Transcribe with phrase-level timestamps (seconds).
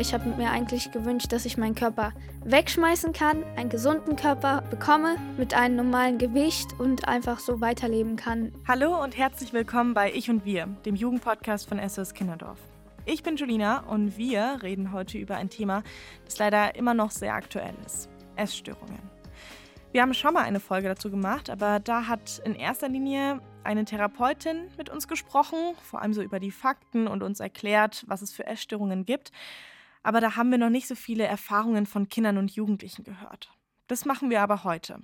[0.00, 2.12] Ich habe mir eigentlich gewünscht, dass ich meinen Körper
[2.44, 8.52] wegschmeißen kann, einen gesunden Körper bekomme mit einem normalen Gewicht und einfach so weiterleben kann.
[8.68, 12.60] Hallo und herzlich willkommen bei Ich und Wir, dem Jugendpodcast von SOS Kinderdorf.
[13.06, 15.82] Ich bin Julina und wir reden heute über ein Thema,
[16.26, 19.02] das leider immer noch sehr aktuell ist: Essstörungen.
[19.90, 23.84] Wir haben schon mal eine Folge dazu gemacht, aber da hat in erster Linie eine
[23.84, 28.32] Therapeutin mit uns gesprochen, vor allem so über die Fakten und uns erklärt, was es
[28.32, 29.32] für Essstörungen gibt
[30.08, 33.52] aber da haben wir noch nicht so viele Erfahrungen von Kindern und Jugendlichen gehört.
[33.88, 35.02] Das machen wir aber heute.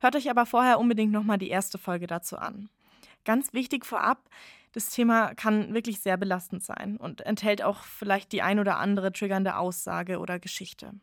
[0.00, 2.70] Hört euch aber vorher unbedingt nochmal die erste Folge dazu an.
[3.26, 4.30] Ganz wichtig vorab,
[4.72, 9.12] das Thema kann wirklich sehr belastend sein und enthält auch vielleicht die ein oder andere
[9.12, 10.94] triggernde Aussage oder Geschichte.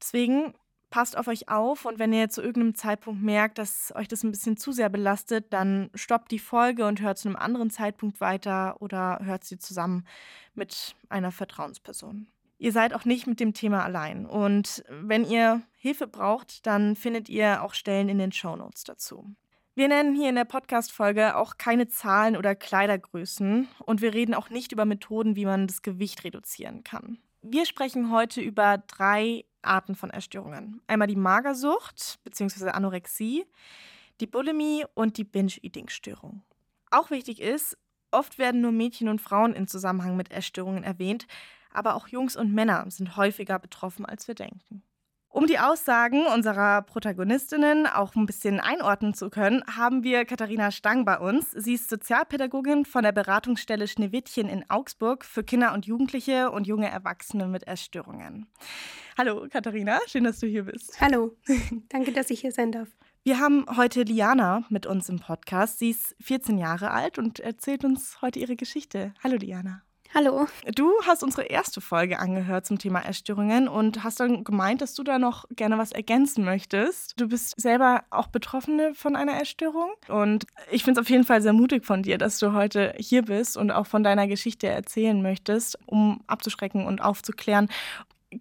[0.00, 0.54] Deswegen
[0.90, 4.30] passt auf euch auf und wenn ihr zu irgendeinem Zeitpunkt merkt, dass euch das ein
[4.30, 8.80] bisschen zu sehr belastet, dann stoppt die Folge und hört zu einem anderen Zeitpunkt weiter
[8.80, 10.06] oder hört sie zusammen
[10.54, 12.28] mit einer Vertrauensperson.
[12.58, 17.28] Ihr seid auch nicht mit dem Thema allein und wenn ihr Hilfe braucht, dann findet
[17.28, 19.30] ihr auch Stellen in den Show Notes dazu.
[19.76, 24.50] Wir nennen hier in der Podcast-Folge auch keine Zahlen oder Kleidergrößen und wir reden auch
[24.50, 27.18] nicht über Methoden, wie man das Gewicht reduzieren kann.
[27.42, 30.80] Wir sprechen heute über drei Arten von Essstörungen.
[30.86, 32.70] Einmal die Magersucht bzw.
[32.70, 33.46] Anorexie,
[34.20, 36.42] die Bulimie und die Binge-Eating-Störung.
[36.90, 37.76] Auch wichtig ist,
[38.10, 41.26] oft werden nur Mädchen und Frauen in Zusammenhang mit Essstörungen erwähnt,
[41.72, 44.82] aber auch Jungs und Männer sind häufiger betroffen, als wir denken.
[45.38, 51.04] Um die Aussagen unserer Protagonistinnen auch ein bisschen einordnen zu können, haben wir Katharina Stang
[51.04, 51.52] bei uns.
[51.52, 56.90] Sie ist Sozialpädagogin von der Beratungsstelle Schneewittchen in Augsburg für Kinder und Jugendliche und junge
[56.90, 58.48] Erwachsene mit Essstörungen.
[59.16, 61.00] Hallo Katharina, schön, dass du hier bist.
[61.00, 61.36] Hallo,
[61.88, 62.88] danke, dass ich hier sein darf.
[63.22, 65.78] Wir haben heute Liana mit uns im Podcast.
[65.78, 69.14] Sie ist 14 Jahre alt und erzählt uns heute ihre Geschichte.
[69.22, 69.82] Hallo Liana.
[70.14, 70.46] Hallo.
[70.74, 75.02] Du hast unsere erste Folge angehört zum Thema Essstörungen und hast dann gemeint, dass du
[75.02, 77.20] da noch gerne was ergänzen möchtest.
[77.20, 81.42] Du bist selber auch Betroffene von einer Essstörung und ich finde es auf jeden Fall
[81.42, 85.20] sehr mutig von dir, dass du heute hier bist und auch von deiner Geschichte erzählen
[85.20, 87.68] möchtest, um abzuschrecken und aufzuklären.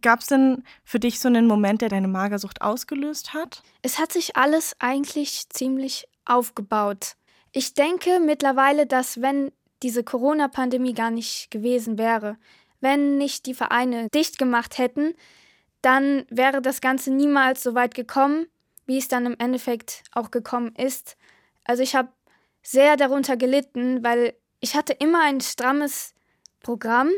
[0.01, 3.61] Gab es denn für dich so einen Moment, der deine Magersucht ausgelöst hat?
[3.81, 7.15] Es hat sich alles eigentlich ziemlich aufgebaut.
[7.51, 9.51] Ich denke mittlerweile, dass wenn
[9.83, 12.37] diese Corona-Pandemie gar nicht gewesen wäre,
[12.79, 15.15] wenn nicht die Vereine dicht gemacht hätten,
[15.81, 18.47] dann wäre das Ganze niemals so weit gekommen,
[18.85, 21.17] wie es dann im Endeffekt auch gekommen ist.
[21.63, 22.09] Also ich habe
[22.61, 26.13] sehr darunter gelitten, weil ich hatte immer ein strammes
[26.61, 27.09] Programm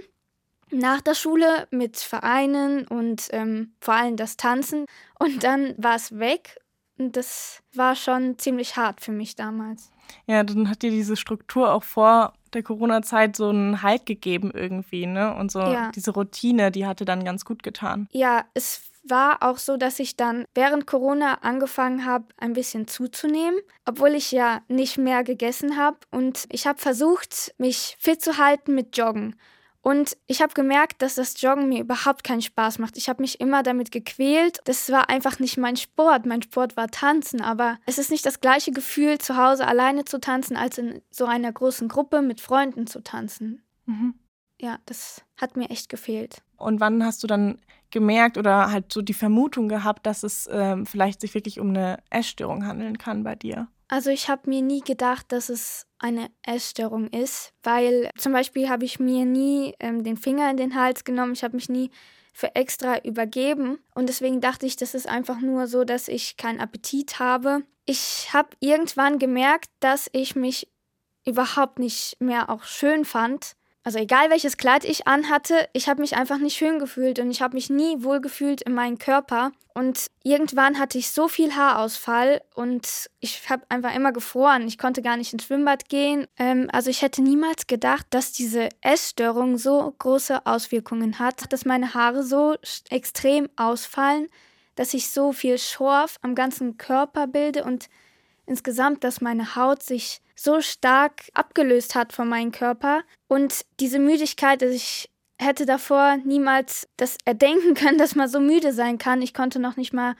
[0.71, 4.85] nach der Schule mit Vereinen und ähm, vor allem das Tanzen.
[5.17, 6.59] Und dann war es weg
[6.97, 9.91] und das war schon ziemlich hart für mich damals.
[10.27, 15.05] Ja, dann hat dir diese Struktur auch vor der Corona-Zeit so einen Halt gegeben irgendwie,
[15.05, 15.35] ne?
[15.35, 15.91] Und so ja.
[15.91, 18.07] diese Routine, die hatte dann ganz gut getan.
[18.11, 23.59] Ja, es war auch so, dass ich dann während Corona angefangen habe, ein bisschen zuzunehmen,
[23.85, 25.97] obwohl ich ja nicht mehr gegessen habe.
[26.11, 29.35] Und ich habe versucht, mich fit zu halten mit Joggen.
[29.81, 32.97] Und ich habe gemerkt, dass das Joggen mir überhaupt keinen Spaß macht.
[32.97, 34.59] Ich habe mich immer damit gequält.
[34.65, 36.25] Das war einfach nicht mein Sport.
[36.25, 37.41] Mein Sport war Tanzen.
[37.41, 41.25] Aber es ist nicht das gleiche Gefühl, zu Hause alleine zu tanzen, als in so
[41.25, 43.63] einer großen Gruppe mit Freunden zu tanzen.
[43.85, 44.15] Mhm.
[44.61, 46.41] Ja, das hat mir echt gefehlt.
[46.57, 47.59] Und wann hast du dann
[47.91, 51.99] gemerkt oder halt so die Vermutung gehabt, dass es ähm, vielleicht sich wirklich um eine
[52.09, 53.69] Essstörung handeln kann bei dir?
[53.89, 58.85] Also ich habe mir nie gedacht, dass es eine Essstörung ist, weil zum Beispiel habe
[58.85, 61.89] ich mir nie ähm, den Finger in den Hals genommen, ich habe mich nie
[62.31, 63.79] für extra übergeben.
[63.95, 67.63] Und deswegen dachte ich, das ist einfach nur so, dass ich keinen Appetit habe.
[67.85, 70.71] Ich habe irgendwann gemerkt, dass ich mich
[71.25, 76.15] überhaupt nicht mehr auch schön fand also egal welches Kleid ich anhatte, ich habe mich
[76.15, 79.51] einfach nicht schön gefühlt und ich habe mich nie wohl gefühlt in meinem Körper.
[79.73, 84.67] Und irgendwann hatte ich so viel Haarausfall und ich habe einfach immer gefroren.
[84.67, 86.27] Ich konnte gar nicht ins Schwimmbad gehen.
[86.37, 91.93] Ähm, also ich hätte niemals gedacht, dass diese Essstörung so große Auswirkungen hat, dass meine
[91.93, 92.55] Haare so
[92.89, 94.27] extrem ausfallen,
[94.75, 97.87] dass ich so viel Schorf am ganzen Körper bilde und
[98.49, 103.01] insgesamt, dass meine Haut sich so stark abgelöst hat von meinem Körper.
[103.27, 108.73] Und diese Müdigkeit, also ich hätte davor niemals das erdenken können, dass man so müde
[108.73, 109.21] sein kann.
[109.21, 110.15] Ich konnte noch nicht mal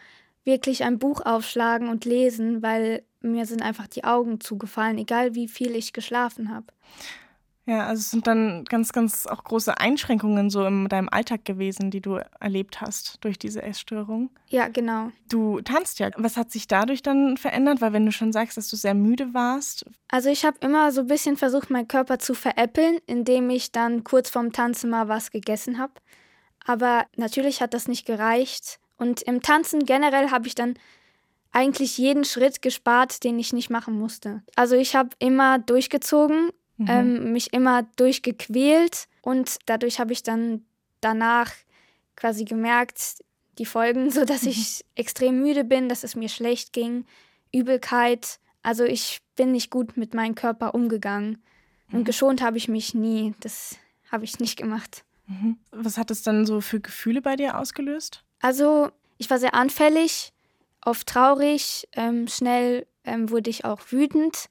[0.46, 5.48] wirklich ein Buch aufschlagen und lesen, weil mir sind einfach die Augen zugefallen, egal wie
[5.48, 6.68] viel ich geschlafen habe.
[7.70, 11.92] Ja, also es sind dann ganz, ganz auch große Einschränkungen so in deinem Alltag gewesen,
[11.92, 14.32] die du erlebt hast durch diese Essstörung.
[14.48, 15.12] Ja, genau.
[15.30, 16.10] Du tanzt ja.
[16.18, 17.80] Was hat sich dadurch dann verändert?
[17.80, 19.86] Weil wenn du schon sagst, dass du sehr müde warst.
[20.08, 24.04] Also ich habe immer so ein bisschen versucht, meinen Körper zu veräppeln, indem ich dann
[24.04, 25.94] kurz vorm Tanzen mal was gegessen habe.
[26.66, 28.80] Aber natürlich hat das nicht gereicht.
[28.98, 30.74] Und im Tanzen generell habe ich dann
[31.52, 34.42] eigentlich jeden Schritt gespart, den ich nicht machen musste.
[34.56, 36.50] Also ich habe immer durchgezogen,
[36.80, 36.88] mhm.
[36.90, 40.66] ähm, mich immer durchgequält und dadurch habe ich dann
[41.02, 41.52] danach
[42.16, 43.24] quasi gemerkt,
[43.60, 44.50] die Folgen, so dass mhm.
[44.50, 47.06] ich extrem müde bin, dass es mir schlecht ging,
[47.54, 48.40] Übelkeit.
[48.64, 51.44] Also ich bin nicht gut mit meinem Körper umgegangen
[51.92, 52.04] und mhm.
[52.06, 53.36] geschont habe ich mich nie.
[53.42, 53.78] Das
[54.12, 55.04] habe ich nicht gemacht.
[55.28, 55.58] Mhm.
[55.72, 58.24] Was hat es dann so für Gefühle bei dir ausgelöst?
[58.40, 60.34] Also ich war sehr anfällig,
[60.84, 64.50] oft traurig, ähm, schnell ähm, wurde ich auch wütend.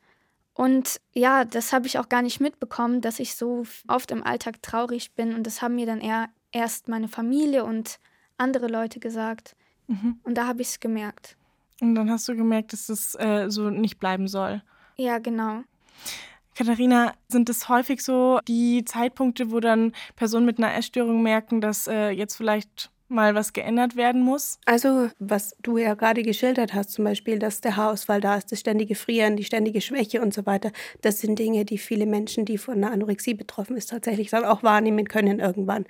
[0.59, 4.61] Und ja, das habe ich auch gar nicht mitbekommen, dass ich so oft im Alltag
[4.61, 5.33] traurig bin.
[5.37, 8.01] Und das haben mir dann eher erst meine Familie und
[8.39, 9.55] andere Leute gesagt.
[9.87, 10.19] Mhm.
[10.25, 11.37] Und da habe ich es gemerkt.
[11.81, 14.61] Und dann hast du gemerkt, dass es äh, so nicht bleiben soll.
[14.97, 15.63] Ja, genau.
[16.57, 21.87] Katharina, sind es häufig so die Zeitpunkte, wo dann Personen mit einer Essstörung merken, dass
[21.87, 24.59] äh, jetzt vielleicht mal was geändert werden muss?
[24.65, 28.61] Also, was du ja gerade geschildert hast, zum Beispiel, dass der Haarausfall da ist, das
[28.61, 30.73] ständige Frieren, die ständige Schwäche und so weiter,
[31.03, 35.09] das sind Dinge, die viele Menschen, die von einer Anorexie betroffen ist, tatsächlich auch wahrnehmen
[35.09, 35.87] können irgendwann.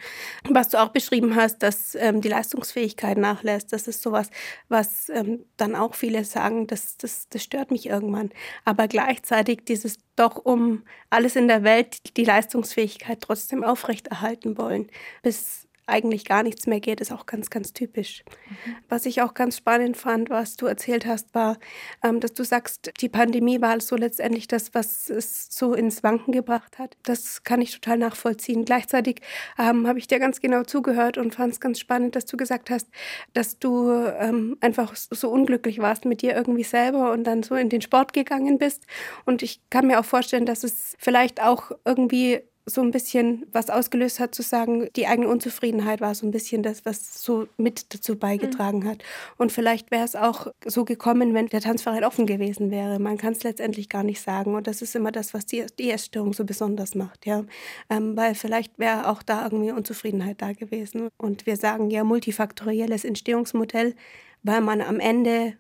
[0.49, 4.31] Was du auch beschrieben hast, dass ähm, die Leistungsfähigkeit nachlässt, das ist sowas,
[4.69, 8.31] was ähm, dann auch viele sagen, das, das, das stört mich irgendwann.
[8.65, 14.89] Aber gleichzeitig dieses doch um alles in der Welt die Leistungsfähigkeit trotzdem aufrechterhalten wollen,
[15.23, 18.25] bis eigentlich gar nichts mehr geht, ist auch ganz, ganz typisch.
[18.49, 18.77] Mhm.
[18.89, 21.59] Was ich auch ganz spannend fand, was du erzählt hast, war,
[22.03, 26.33] ähm, dass du sagst, die Pandemie war so letztendlich das, was es so ins Wanken
[26.33, 26.97] gebracht hat.
[27.05, 28.65] Das kann ich total nachvollziehen.
[28.65, 29.21] Gleichzeitig
[29.59, 32.71] ähm, habe ich dir ganz genau zugehört und fand es ganz spannend, dass du gesagt
[32.71, 32.89] hast,
[33.33, 37.69] dass du ähm, einfach so unglücklich warst mit dir irgendwie selber und dann so in
[37.69, 38.87] den Sport gegangen bist.
[39.25, 43.71] Und ich kann mir auch vorstellen, dass es vielleicht auch irgendwie so ein bisschen was
[43.71, 47.95] ausgelöst hat, zu sagen, die eigene Unzufriedenheit war so ein bisschen das, was so mit
[47.95, 48.89] dazu beigetragen mhm.
[48.89, 49.03] hat.
[49.37, 52.99] Und vielleicht wäre es auch so gekommen, wenn der Tanzverein offen gewesen wäre.
[52.99, 54.55] Man kann es letztendlich gar nicht sagen.
[54.55, 57.27] Und das ist immer das, was die, die Essstörung so besonders macht.
[57.27, 57.45] Ja?
[57.91, 61.09] Ähm, weil vielleicht wäre auch da irgendwie Unzufriedenheit da gewesen.
[61.17, 63.95] Und wir sagen ja multifaktorielles Entstehungsmodell,
[64.43, 65.55] weil man am Ende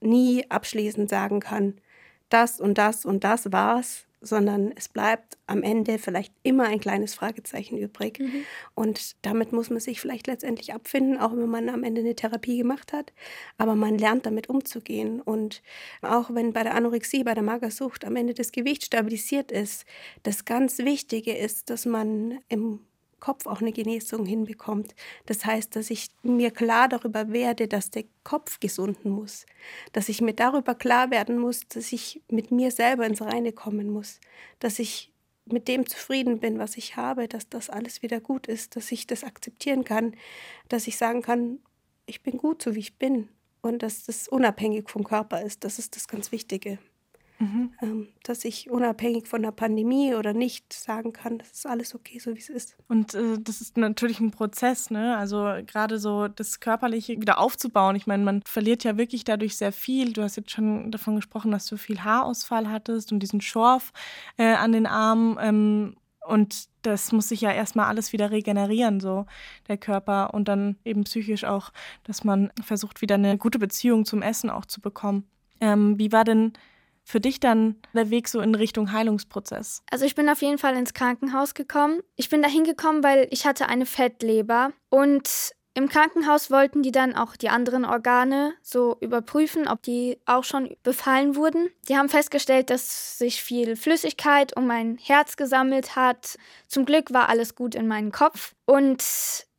[0.00, 1.74] nie abschließend sagen kann,
[2.28, 7.14] das und das und das war's, sondern es bleibt am Ende vielleicht immer ein kleines
[7.14, 8.20] Fragezeichen übrig.
[8.20, 8.44] Mhm.
[8.74, 12.56] Und damit muss man sich vielleicht letztendlich abfinden, auch wenn man am Ende eine Therapie
[12.56, 13.12] gemacht hat.
[13.58, 15.20] Aber man lernt damit umzugehen.
[15.20, 15.62] Und
[16.00, 19.84] auch wenn bei der Anorexie, bei der Magersucht am Ende das Gewicht stabilisiert ist,
[20.22, 22.80] das ganz Wichtige ist, dass man im
[23.22, 24.96] Kopf auch eine Genesung hinbekommt.
[25.26, 29.46] Das heißt, dass ich mir klar darüber werde, dass der Kopf gesunden muss.
[29.92, 33.90] Dass ich mir darüber klar werden muss, dass ich mit mir selber ins Reine kommen
[33.90, 34.18] muss.
[34.58, 35.12] Dass ich
[35.44, 39.06] mit dem zufrieden bin, was ich habe, dass das alles wieder gut ist, dass ich
[39.06, 40.16] das akzeptieren kann,
[40.68, 41.60] dass ich sagen kann,
[42.06, 43.28] ich bin gut so wie ich bin
[43.60, 45.62] und dass das unabhängig vom Körper ist.
[45.62, 46.80] Das ist das ganz Wichtige.
[47.42, 47.72] Mhm.
[47.82, 52.20] Ähm, dass ich unabhängig von der Pandemie oder nicht sagen kann, das ist alles okay,
[52.20, 52.76] so wie es ist.
[52.86, 55.16] Und äh, das ist natürlich ein Prozess, ne?
[55.16, 57.96] Also gerade so das Körperliche wieder aufzubauen.
[57.96, 60.12] Ich meine, man verliert ja wirklich dadurch sehr viel.
[60.12, 63.92] Du hast jetzt schon davon gesprochen, dass du viel Haarausfall hattest und diesen Schorf
[64.36, 65.36] äh, an den Armen.
[65.40, 69.26] Ähm, und das muss sich ja erstmal alles wieder regenerieren, so
[69.66, 70.32] der Körper.
[70.32, 71.72] Und dann eben psychisch auch,
[72.04, 75.26] dass man versucht, wieder eine gute Beziehung zum Essen auch zu bekommen.
[75.60, 76.52] Ähm, wie war denn
[77.04, 79.82] für dich dann der Weg so in Richtung Heilungsprozess?
[79.90, 82.00] Also ich bin auf jeden Fall ins Krankenhaus gekommen.
[82.16, 87.14] Ich bin da hingekommen, weil ich hatte eine Fettleber und im Krankenhaus wollten die dann
[87.14, 91.70] auch die anderen Organe so überprüfen, ob die auch schon befallen wurden.
[91.88, 96.36] Die haben festgestellt, dass sich viel Flüssigkeit um mein Herz gesammelt hat.
[96.68, 98.54] Zum Glück war alles gut in meinem Kopf.
[98.66, 99.02] Und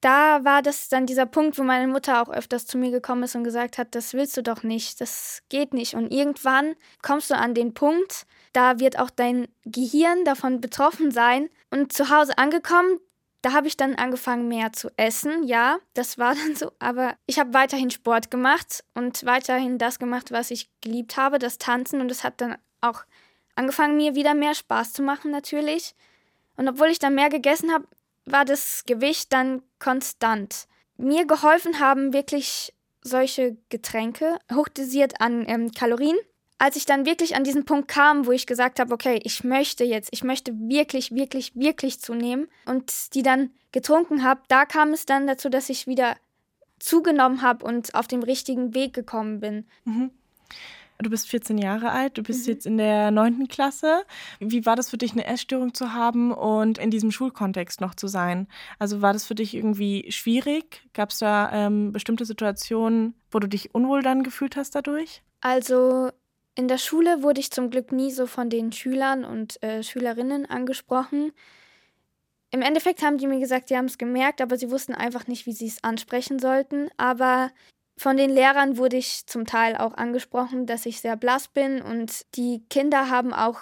[0.03, 3.35] da war das dann dieser Punkt, wo meine Mutter auch öfters zu mir gekommen ist
[3.35, 5.93] und gesagt hat, das willst du doch nicht, das geht nicht.
[5.93, 11.49] Und irgendwann kommst du an den Punkt, da wird auch dein Gehirn davon betroffen sein.
[11.71, 12.99] Und zu Hause angekommen,
[13.41, 15.43] da habe ich dann angefangen, mehr zu essen.
[15.43, 16.73] Ja, das war dann so.
[16.79, 21.59] Aber ich habe weiterhin Sport gemacht und weiterhin das gemacht, was ich geliebt habe, das
[21.59, 22.01] Tanzen.
[22.01, 23.03] Und es hat dann auch
[23.55, 25.95] angefangen, mir wieder mehr Spaß zu machen, natürlich.
[26.57, 27.87] Und obwohl ich dann mehr gegessen habe,
[28.25, 30.67] war das Gewicht dann konstant.
[30.97, 36.17] Mir geholfen haben wirklich solche Getränke, hochdosiert an ähm, Kalorien
[36.63, 39.83] als ich dann wirklich an diesen Punkt kam, wo ich gesagt habe, okay, ich möchte
[39.83, 45.05] jetzt, ich möchte wirklich, wirklich, wirklich zunehmen und die dann getrunken habe, da kam es
[45.05, 46.15] dann dazu, dass ich wieder
[46.79, 49.65] zugenommen habe und auf dem richtigen Weg gekommen bin.
[49.83, 50.11] Mhm.
[50.99, 52.53] Du bist 14 Jahre alt, du bist mhm.
[52.53, 53.47] jetzt in der 9.
[53.47, 54.03] Klasse.
[54.39, 58.07] Wie war das für dich, eine Essstörung zu haben und in diesem Schulkontext noch zu
[58.07, 58.47] sein?
[58.79, 60.83] Also war das für dich irgendwie schwierig?
[60.93, 65.23] Gab es da ähm, bestimmte Situationen, wo du dich unwohl dann gefühlt hast dadurch?
[65.41, 66.11] Also
[66.55, 70.45] in der Schule wurde ich zum Glück nie so von den Schülern und äh, Schülerinnen
[70.45, 71.31] angesprochen.
[72.51, 75.47] Im Endeffekt haben die mir gesagt, die haben es gemerkt, aber sie wussten einfach nicht,
[75.47, 76.89] wie sie es ansprechen sollten.
[76.97, 77.49] Aber
[77.97, 82.35] von den Lehrern wurde ich zum Teil auch angesprochen, dass ich sehr blass bin und
[82.35, 83.59] die Kinder haben auch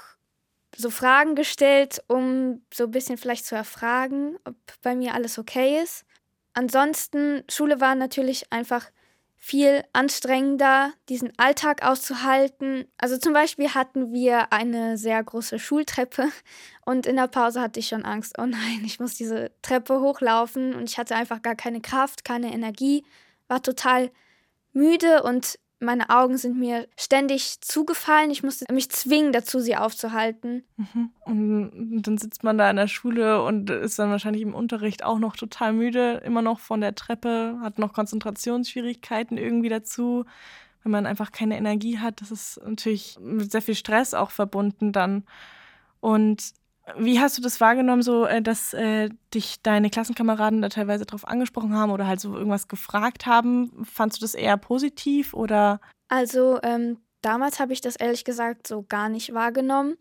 [0.75, 5.81] so Fragen gestellt, um so ein bisschen vielleicht zu erfragen, ob bei mir alles okay
[5.81, 6.05] ist.
[6.53, 8.89] Ansonsten, Schule war natürlich einfach
[9.43, 12.85] viel anstrengender, diesen Alltag auszuhalten.
[12.97, 16.29] Also zum Beispiel hatten wir eine sehr große Schultreppe
[16.85, 20.75] und in der Pause hatte ich schon Angst, oh nein, ich muss diese Treppe hochlaufen
[20.75, 23.03] und ich hatte einfach gar keine Kraft, keine Energie,
[23.51, 24.09] war total
[24.73, 28.29] müde und meine Augen sind mir ständig zugefallen.
[28.29, 30.63] Ich musste mich zwingen dazu, sie aufzuhalten.
[30.77, 31.11] Mhm.
[31.25, 35.17] Und dann sitzt man da in der Schule und ist dann wahrscheinlich im Unterricht auch
[35.17, 40.25] noch total müde, immer noch von der Treppe, hat noch Konzentrationsschwierigkeiten irgendwie dazu,
[40.83, 42.21] wenn man einfach keine Energie hat.
[42.21, 45.25] Das ist natürlich mit sehr viel Stress auch verbunden dann.
[45.99, 46.53] Und
[46.97, 51.27] wie hast du das wahrgenommen, so äh, dass äh, dich deine Klassenkameraden da teilweise darauf
[51.27, 53.85] angesprochen haben oder halt so irgendwas gefragt haben?
[53.85, 55.81] Fandst du das eher positiv oder?
[56.07, 59.97] Also ähm, damals habe ich das ehrlich gesagt so gar nicht wahrgenommen.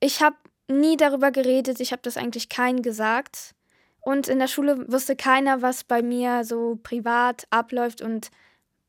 [0.00, 0.36] Ich habe
[0.68, 3.54] nie darüber geredet, ich habe das eigentlich keinen gesagt.
[4.00, 8.30] Und in der Schule wusste keiner, was bei mir so privat abläuft und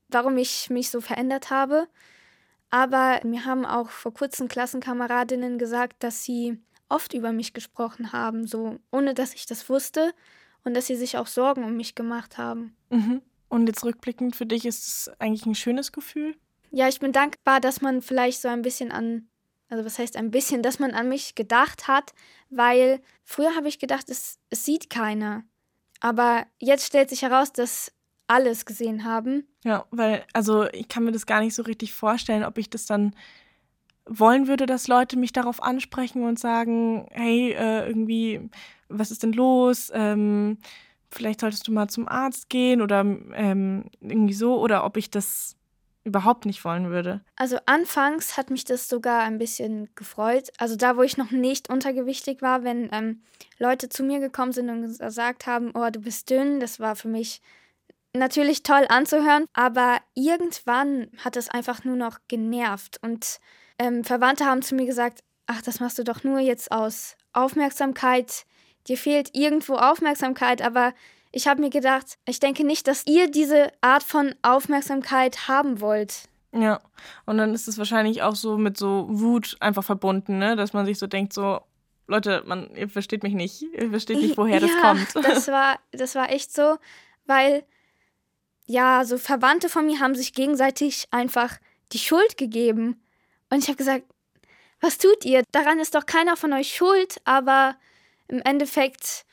[0.10, 1.88] warum ich mich so verändert habe.
[2.70, 8.48] Aber mir haben auch vor kurzem Klassenkameradinnen gesagt, dass sie oft über mich gesprochen haben,
[8.48, 10.14] so ohne dass ich das wusste
[10.64, 12.76] und dass sie sich auch Sorgen um mich gemacht haben.
[12.90, 13.22] Mhm.
[13.50, 16.36] Und jetzt rückblickend für dich ist es eigentlich ein schönes Gefühl?
[16.72, 19.30] Ja, ich bin dankbar, dass man vielleicht so ein bisschen an,
[19.70, 22.14] also was heißt ein bisschen, dass man an mich gedacht hat,
[22.50, 25.44] weil früher habe ich gedacht, es, es sieht keiner.
[26.00, 27.92] Aber jetzt stellt sich heraus, dass
[28.28, 29.48] alles gesehen haben.
[29.64, 32.86] Ja, weil, also ich kann mir das gar nicht so richtig vorstellen, ob ich das
[32.86, 33.16] dann
[34.08, 38.50] wollen würde, dass Leute mich darauf ansprechen und sagen, hey, äh, irgendwie,
[38.90, 39.92] was ist denn los?
[39.94, 40.58] Ähm,
[41.12, 45.56] vielleicht solltest du mal zum Arzt gehen oder ähm, irgendwie so, oder ob ich das
[46.04, 47.22] überhaupt nicht wollen würde.
[47.36, 50.50] Also anfangs hat mich das sogar ein bisschen gefreut.
[50.58, 53.22] Also da, wo ich noch nicht untergewichtig war, wenn ähm,
[53.60, 57.10] Leute zu mir gekommen sind und gesagt haben, oh, du bist dünn, das war für
[57.10, 57.42] mich
[58.14, 63.40] natürlich toll anzuhören, aber irgendwann hat es einfach nur noch genervt und
[63.80, 68.46] ähm, Verwandte haben zu mir gesagt, ach, das machst du doch nur jetzt aus Aufmerksamkeit.
[68.88, 70.94] Dir fehlt irgendwo Aufmerksamkeit, aber
[71.32, 76.24] ich habe mir gedacht, ich denke nicht, dass ihr diese Art von Aufmerksamkeit haben wollt.
[76.54, 76.80] Ja,
[77.26, 80.56] und dann ist es wahrscheinlich auch so mit so Wut einfach verbunden, ne?
[80.56, 81.60] dass man sich so denkt, so,
[82.08, 85.16] Leute, man, ihr versteht mich nicht, ihr versteht nicht, woher das kommt.
[85.26, 86.78] das war, das war echt so,
[87.26, 87.64] weil,
[88.66, 91.58] ja, so Verwandte von mir haben sich gegenseitig einfach
[91.92, 93.02] die Schuld gegeben.
[93.50, 94.06] Und ich habe gesagt,
[94.80, 95.44] was tut ihr?
[95.52, 97.76] Daran ist doch keiner von euch schuld, aber
[98.28, 99.26] im Endeffekt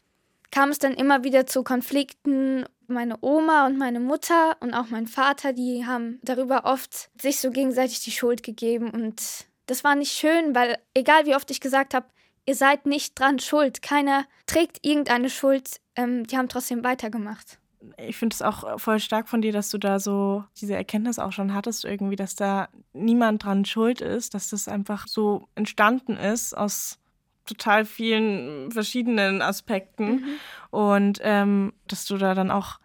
[0.51, 2.65] kam es dann immer wieder zu Konflikten.
[2.87, 7.51] Meine Oma und meine Mutter und auch mein Vater, die haben darüber oft sich so
[7.51, 11.95] gegenseitig die Schuld gegeben und das war nicht schön, weil egal wie oft ich gesagt
[11.95, 12.07] habe,
[12.45, 17.59] ihr seid nicht dran schuld, keiner trägt irgendeine Schuld, ähm, die haben trotzdem weitergemacht
[17.99, 21.33] ich finde es auch voll stark von dir, dass du da so diese Erkenntnis auch
[21.33, 26.57] schon hattest, irgendwie, dass da niemand dran schuld ist, dass das einfach so entstanden ist
[26.57, 26.99] aus
[27.47, 30.25] total vielen verschiedenen Aspekten mhm.
[30.71, 32.79] und ähm, dass du da dann auch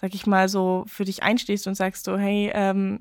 [0.00, 3.00] sag ich mal, so für dich einstehst und sagst so, hey, ähm,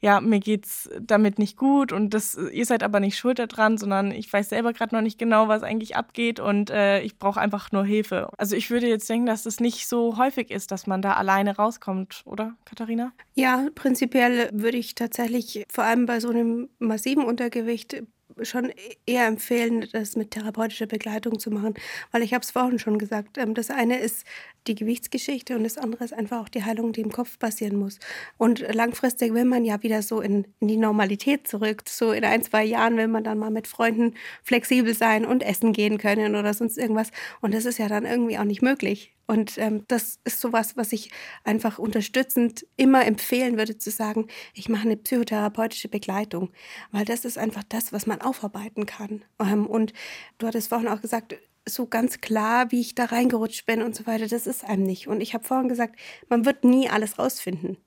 [0.00, 4.10] ja, mir geht's damit nicht gut und das, ihr seid aber nicht schuld daran, sondern
[4.10, 7.72] ich weiß selber gerade noch nicht genau, was eigentlich abgeht und äh, ich brauche einfach
[7.72, 8.28] nur Hilfe.
[8.36, 11.56] Also ich würde jetzt denken, dass das nicht so häufig ist, dass man da alleine
[11.56, 13.12] rauskommt, oder Katharina?
[13.34, 18.02] Ja, prinzipiell würde ich tatsächlich vor allem bei so einem massiven Untergewicht
[18.42, 18.72] schon
[19.06, 21.74] eher empfehlen, das mit therapeutischer Begleitung zu machen,
[22.10, 24.24] weil ich habe es vorhin schon gesagt, ähm, das eine ist
[24.66, 27.98] die Gewichtsgeschichte und das andere ist einfach auch die Heilung, die im Kopf passieren muss.
[28.38, 31.82] Und langfristig will man ja wieder so in, in die Normalität zurück.
[31.88, 35.72] So in ein, zwei Jahren will man dann mal mit Freunden flexibel sein und essen
[35.72, 37.10] gehen können oder sonst irgendwas.
[37.40, 39.14] Und das ist ja dann irgendwie auch nicht möglich.
[39.26, 41.10] Und ähm, das ist sowas, was ich
[41.44, 46.50] einfach unterstützend immer empfehlen würde, zu sagen, ich mache eine psychotherapeutische Begleitung,
[46.90, 49.24] weil das ist einfach das, was man aufarbeiten kann.
[49.40, 49.94] Ähm, und
[50.38, 54.06] du hattest vorhin auch gesagt, so ganz klar, wie ich da reingerutscht bin und so
[54.06, 55.08] weiter, das ist einem nicht.
[55.08, 57.78] Und ich habe vorhin gesagt, man wird nie alles rausfinden.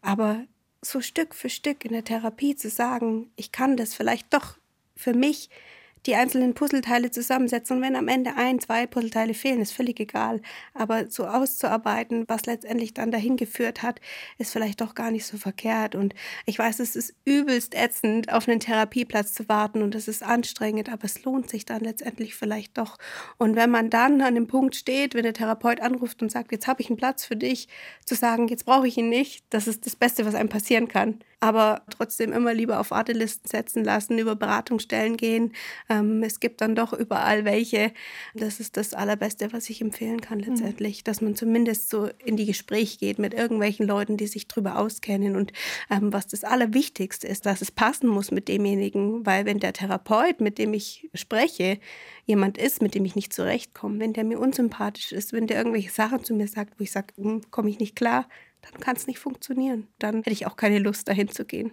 [0.00, 0.44] Aber
[0.82, 4.56] so Stück für Stück in der Therapie zu sagen, ich kann das vielleicht doch
[4.94, 5.50] für mich
[6.06, 7.76] die einzelnen Puzzleteile zusammensetzen.
[7.76, 10.40] Und wenn am Ende ein, zwei Puzzleteile fehlen, ist völlig egal.
[10.74, 14.00] Aber so auszuarbeiten, was letztendlich dann dahin geführt hat,
[14.38, 15.94] ist vielleicht doch gar nicht so verkehrt.
[15.94, 20.22] Und ich weiß, es ist übelst ätzend, auf einen Therapieplatz zu warten und es ist
[20.22, 22.98] anstrengend, aber es lohnt sich dann letztendlich vielleicht doch.
[23.38, 26.66] Und wenn man dann an dem Punkt steht, wenn der Therapeut anruft und sagt, jetzt
[26.66, 27.68] habe ich einen Platz für dich,
[28.04, 31.20] zu sagen, jetzt brauche ich ihn nicht, das ist das Beste, was einem passieren kann
[31.40, 35.52] aber trotzdem immer lieber auf Wartelisten setzen lassen, über Beratungsstellen gehen.
[35.88, 37.92] Ähm, es gibt dann doch überall welche.
[38.34, 40.44] Das ist das Allerbeste, was ich empfehlen kann mhm.
[40.44, 41.04] letztendlich, mhm.
[41.04, 45.36] dass man zumindest so in die Gespräche geht mit irgendwelchen Leuten, die sich drüber auskennen.
[45.36, 45.52] Und
[45.90, 50.40] ähm, was das Allerwichtigste ist, dass es passen muss mit demjenigen, weil wenn der Therapeut,
[50.40, 51.78] mit dem ich spreche,
[52.24, 55.90] jemand ist, mit dem ich nicht zurechtkomme, wenn der mir unsympathisch ist, wenn der irgendwelche
[55.90, 58.26] Sachen zu mir sagt, wo ich sage, hm, komme ich nicht klar,
[58.70, 59.88] dann kann es nicht funktionieren.
[59.98, 61.72] Dann hätte ich auch keine Lust, dahin zu gehen.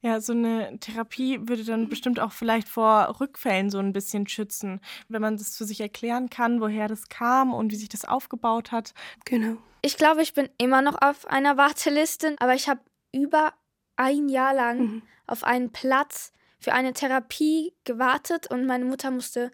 [0.00, 4.80] Ja, so eine Therapie würde dann bestimmt auch vielleicht vor Rückfällen so ein bisschen schützen,
[5.08, 8.70] wenn man das für sich erklären kann, woher das kam und wie sich das aufgebaut
[8.70, 8.94] hat.
[9.24, 9.56] Genau.
[9.82, 12.80] Ich glaube, ich bin immer noch auf einer Warteliste, aber ich habe
[13.12, 13.54] über
[13.96, 15.02] ein Jahr lang mhm.
[15.26, 19.50] auf einen Platz für eine Therapie gewartet und meine Mutter musste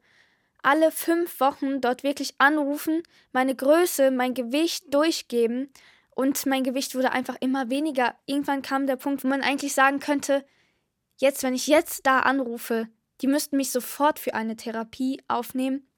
[0.62, 5.70] alle fünf Wochen dort wirklich anrufen, meine Größe, mein Gewicht durchgeben
[6.14, 8.14] und mein Gewicht wurde einfach immer weniger.
[8.26, 10.44] Irgendwann kam der Punkt, wo man eigentlich sagen könnte,
[11.16, 12.88] jetzt, wenn ich jetzt da anrufe,
[13.21, 15.88] die müssten mich sofort für eine Therapie aufnehmen.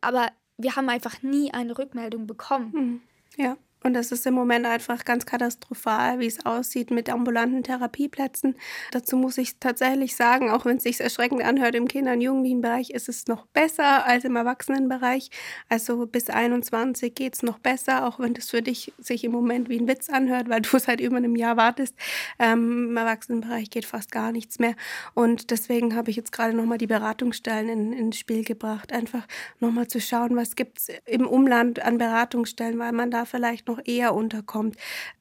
[0.00, 2.72] Aber wir haben einfach nie eine Rückmeldung bekommen.
[2.72, 3.00] Hm.
[3.36, 3.56] Ja.
[3.82, 8.56] Und das ist im Moment einfach ganz katastrophal, wie es aussieht mit ambulanten Therapieplätzen.
[8.90, 12.90] Dazu muss ich tatsächlich sagen, auch wenn es sich erschreckend anhört, im Kinder- und Jugendlichenbereich
[12.90, 15.30] ist es noch besser als im Erwachsenenbereich.
[15.68, 19.68] Also bis 21 geht es noch besser, auch wenn das für dich sich im Moment
[19.68, 21.94] wie ein Witz anhört, weil du seit über einem Jahr wartest.
[22.38, 24.74] Ähm, Im Erwachsenenbereich geht fast gar nichts mehr.
[25.14, 28.92] Und deswegen habe ich jetzt gerade nochmal die Beratungsstellen in, ins Spiel gebracht.
[28.92, 29.26] Einfach
[29.60, 33.80] nochmal zu schauen, was gibt es im Umland an Beratungsstellen, weil man da vielleicht noch
[33.84, 34.76] eher unterkommt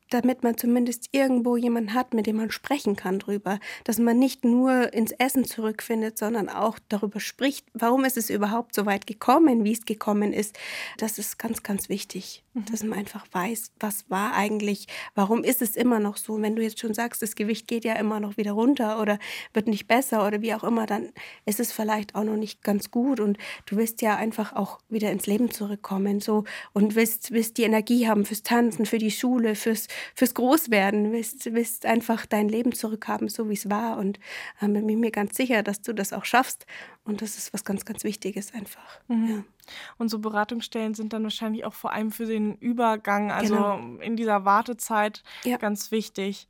[0.09, 4.45] damit man zumindest irgendwo jemanden hat, mit dem man sprechen kann drüber, dass man nicht
[4.45, 9.63] nur ins Essen zurückfindet, sondern auch darüber spricht, warum ist es überhaupt so weit gekommen,
[9.63, 10.57] wie es gekommen ist.
[10.97, 12.65] Das ist ganz, ganz wichtig, mhm.
[12.71, 16.41] dass man einfach weiß, was war eigentlich, warum ist es immer noch so.
[16.41, 19.17] Wenn du jetzt schon sagst, das Gewicht geht ja immer noch wieder runter oder
[19.53, 21.11] wird nicht besser oder wie auch immer, dann
[21.45, 25.11] ist es vielleicht auch noch nicht ganz gut und du willst ja einfach auch wieder
[25.11, 29.55] ins Leben zurückkommen so und willst, willst die Energie haben fürs Tanzen, für die Schule,
[29.55, 33.97] fürs fürs Großwerden, willst, willst einfach dein Leben zurückhaben, so wie es war.
[33.97, 34.19] Und
[34.61, 36.65] ähm, bin mir ganz sicher, dass du das auch schaffst.
[37.03, 38.99] Und das ist was ganz, ganz Wichtiges einfach.
[39.07, 39.27] Mhm.
[39.27, 39.43] Ja.
[39.97, 43.99] Und so Beratungsstellen sind dann wahrscheinlich auch vor allem für den Übergang, also genau.
[44.01, 45.57] in dieser Wartezeit, ja.
[45.57, 46.47] ganz wichtig.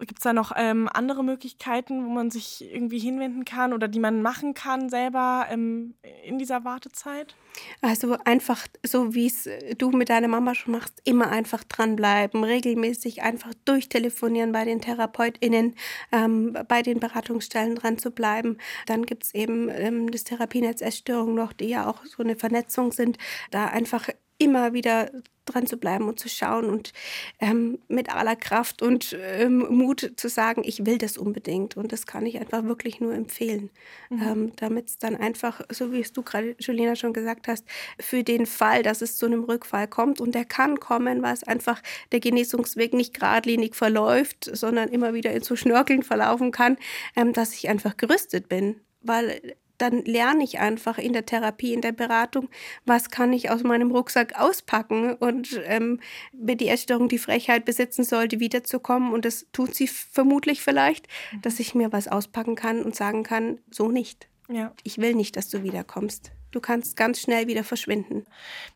[0.00, 3.98] Gibt es da noch ähm, andere Möglichkeiten, wo man sich irgendwie hinwenden kann oder die
[3.98, 5.94] man machen kann selber ähm,
[6.24, 7.34] in dieser Wartezeit?
[7.80, 13.22] Also einfach so, wie es du mit deiner Mama schon machst, immer einfach dranbleiben, regelmäßig
[13.22, 15.74] einfach durchtelefonieren bei den TherapeutInnen,
[16.12, 18.58] ähm, bei den Beratungsstellen dran zu bleiben.
[18.86, 22.92] Dann gibt es eben ähm, das Therapienetz Essstörung noch, die ja auch so eine Vernetzung
[22.92, 23.16] sind,
[23.50, 25.10] da einfach immer wieder
[25.46, 26.92] dran zu bleiben und zu schauen und
[27.40, 31.76] ähm, mit aller Kraft und ähm, Mut zu sagen, ich will das unbedingt.
[31.76, 33.70] Und das kann ich einfach wirklich nur empfehlen,
[34.10, 34.22] mhm.
[34.22, 37.64] ähm, damit es dann einfach, so wie es du gerade, Julina, schon gesagt hast,
[37.98, 41.44] für den Fall, dass es zu einem Rückfall kommt und der kann kommen, weil es
[41.44, 41.82] einfach
[42.12, 46.76] der Genesungsweg nicht geradlinig verläuft, sondern immer wieder in so Schnörkeln verlaufen kann,
[47.14, 48.80] ähm, dass ich einfach gerüstet bin.
[49.02, 52.48] Weil dann lerne ich einfach in der Therapie, in der Beratung,
[52.84, 56.00] was kann ich aus meinem Rucksack auspacken und ähm,
[56.32, 61.42] wenn die Essstörung die Frechheit besitzen sollte, wiederzukommen und das tut sie vermutlich vielleicht, mhm.
[61.42, 64.28] dass ich mir was auspacken kann und sagen kann, so nicht.
[64.48, 64.72] Ja.
[64.84, 68.24] Ich will nicht, dass du wiederkommst du kannst ganz schnell wieder verschwinden.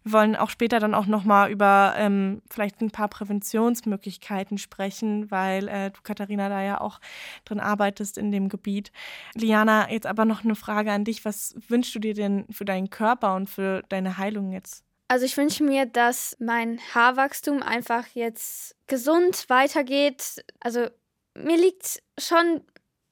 [0.04, 5.66] Wir wollen auch später dann auch nochmal über ähm, vielleicht ein paar Präventionsmöglichkeiten sprechen, weil
[5.68, 7.00] äh, du, Katharina, da ja auch
[7.46, 8.92] drin arbeitest in dem Gebiet.
[9.34, 11.24] Liana, jetzt aber noch eine Frage an dich.
[11.24, 14.84] Was wünschst du dir denn für deinen Körper und für deine Heilung jetzt?
[15.08, 20.44] Also ich wünsche mir, dass mein Haarwachstum einfach jetzt gesund weitergeht.
[20.60, 20.86] Also
[21.34, 22.60] mir liegt schon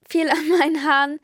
[0.07, 1.19] viel an meinen Haaren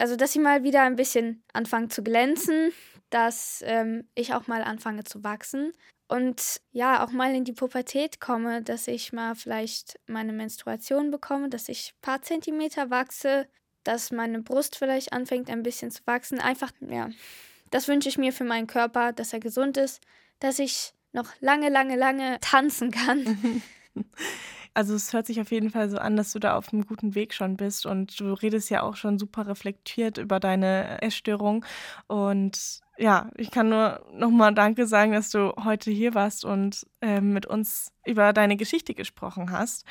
[0.00, 2.72] also dass sie mal wieder ein bisschen anfangen zu glänzen,
[3.10, 5.72] dass ähm, ich auch mal anfange zu wachsen
[6.10, 11.48] und ja, auch mal in die Pubertät komme, dass ich mal vielleicht meine Menstruation bekomme,
[11.48, 13.46] dass ich ein paar Zentimeter wachse,
[13.84, 16.40] dass meine Brust vielleicht anfängt ein bisschen zu wachsen.
[16.40, 17.10] Einfach, ja,
[17.70, 20.00] das wünsche ich mir für meinen Körper, dass er gesund ist,
[20.40, 23.62] dass ich noch lange, lange, lange tanzen kann.
[24.72, 27.16] Also es hört sich auf jeden Fall so an, dass du da auf einem guten
[27.16, 31.64] Weg schon bist und du redest ja auch schon super reflektiert über deine Essstörung.
[32.06, 37.20] Und ja, ich kann nur nochmal Danke sagen, dass du heute hier warst und äh,
[37.20, 39.86] mit uns über deine Geschichte gesprochen hast.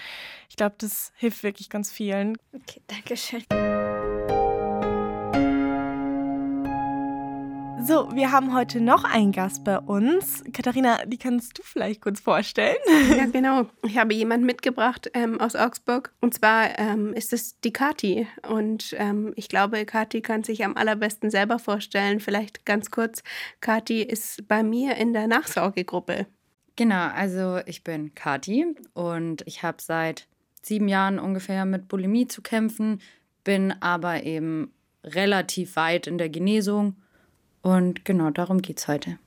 [0.48, 2.38] Ich glaube, das hilft wirklich ganz vielen.
[2.54, 3.44] Okay, danke schön.
[7.82, 10.44] So, wir haben heute noch einen Gast bei uns.
[10.54, 12.76] Katharina, die kannst du vielleicht kurz vorstellen.
[13.18, 13.68] Ja, genau.
[13.84, 16.14] Ich habe jemanden mitgebracht ähm, aus Augsburg.
[16.20, 18.28] Und zwar ähm, ist es die Kati.
[18.48, 22.20] Und ähm, ich glaube, Kati kann sich am allerbesten selber vorstellen.
[22.20, 23.24] Vielleicht ganz kurz.
[23.62, 26.28] Kati ist bei mir in der Nachsorgegruppe.
[26.76, 30.28] Genau, also ich bin Kati und ich habe seit
[30.62, 33.02] sieben Jahren ungefähr mit Bulimie zu kämpfen,
[33.44, 36.98] bin aber eben relativ weit in der Genesung
[37.62, 39.18] und genau darum geht es heute.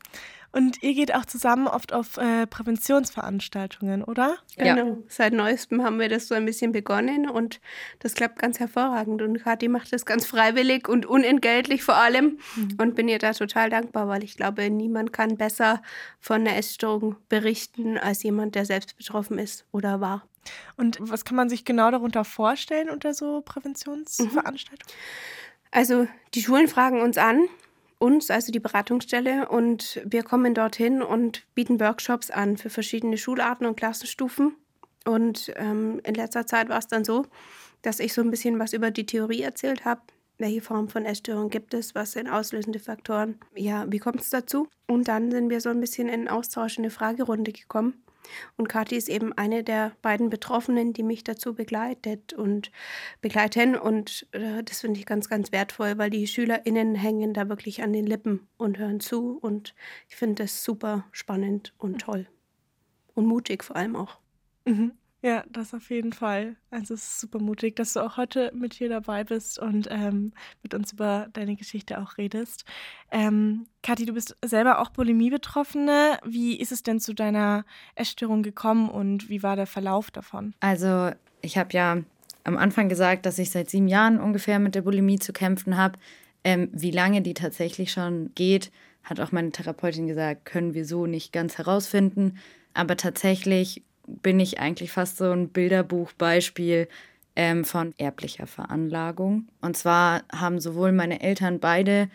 [0.53, 4.37] Und ihr geht auch zusammen oft auf äh, Präventionsveranstaltungen, oder?
[4.59, 4.87] Genau.
[4.87, 4.97] Ja.
[5.09, 7.59] Seit neuestem haben wir das so ein bisschen begonnen und
[8.01, 9.23] das klappt ganz hervorragend.
[9.23, 12.39] Und Kathi macht das ganz freiwillig und unentgeltlich vor allem.
[12.55, 12.77] Mhm.
[12.79, 15.81] Und bin ihr da total dankbar, weil ich glaube, niemand kann besser
[16.21, 20.27] von einer Essstörung berichten als jemand, der selbst betroffen ist oder war.
[20.77, 24.93] Und was kann man sich genau darunter vorstellen unter so Präventionsveranstaltungen?
[24.93, 25.69] Mhm.
[25.71, 27.49] Also die Schulen fragen uns an,
[28.03, 33.67] uns, also die Beratungsstelle, und wir kommen dorthin und bieten Workshops an für verschiedene Schularten
[33.67, 34.57] und Klassenstufen.
[35.07, 37.27] Und ähm, in letzter Zeit war es dann so,
[37.81, 40.01] dass ich so ein bisschen was über die Theorie erzählt habe.
[40.39, 41.95] Welche Form von Essstörung gibt es?
[41.95, 43.39] Was sind auslösende Faktoren?
[43.55, 44.69] Ja, wie kommt es dazu?
[44.89, 48.03] Und dann sind wir so ein bisschen in Austausch in eine Fragerunde gekommen.
[48.57, 52.71] Und Kathi ist eben eine der beiden Betroffenen, die mich dazu begleitet und
[53.21, 53.77] begleiten.
[53.77, 57.93] Und äh, das finde ich ganz, ganz wertvoll, weil die SchülerInnen hängen da wirklich an
[57.93, 59.39] den Lippen und hören zu.
[59.39, 59.75] Und
[60.09, 62.27] ich finde das super spannend und toll.
[63.15, 64.19] Und mutig vor allem auch.
[64.65, 64.93] Mhm.
[65.25, 66.57] Ja, das auf jeden Fall.
[66.73, 70.33] Also es ist super mutig, dass du auch heute mit hier dabei bist und ähm,
[70.65, 72.65] mit uns über deine Geschichte auch redest.
[73.13, 76.19] Ähm, Kathi, du bist selber auch Bulimie-Betroffene.
[76.25, 80.55] Wie ist es denn zu deiner Essstörung gekommen und wie war der Verlauf davon?
[80.59, 81.99] Also ich habe ja
[82.43, 86.01] am Anfang gesagt, dass ich seit sieben Jahren ungefähr mit der Bulimie zu kämpfen habe.
[86.43, 88.73] Ähm, wie lange die tatsächlich schon geht,
[89.05, 92.39] hat auch meine Therapeutin gesagt, können wir so nicht ganz herausfinden.
[92.75, 96.89] Aber tatsächlich bin ich eigentlich fast so ein Bilderbuchbeispiel
[97.37, 99.49] ähm, von erblicher Veranlagung.
[99.61, 102.09] Und zwar haben sowohl meine Eltern beide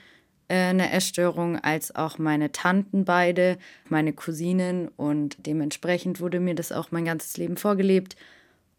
[0.48, 3.58] äh, eine Essstörung als auch meine Tanten beide,
[3.90, 8.16] meine Cousinen und dementsprechend wurde mir das auch mein ganzes Leben vorgelebt.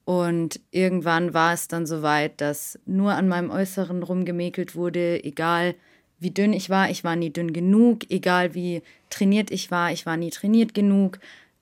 [0.04, 5.74] Und irgendwann war es dann so weit, dass nur an meinem Äußeren rumgemäkelt wurde, egal
[6.18, 10.06] wie dünn ich war, ich war nie dünn genug, egal wie trainiert ich war, ich
[10.06, 11.18] war nie trainiert genug.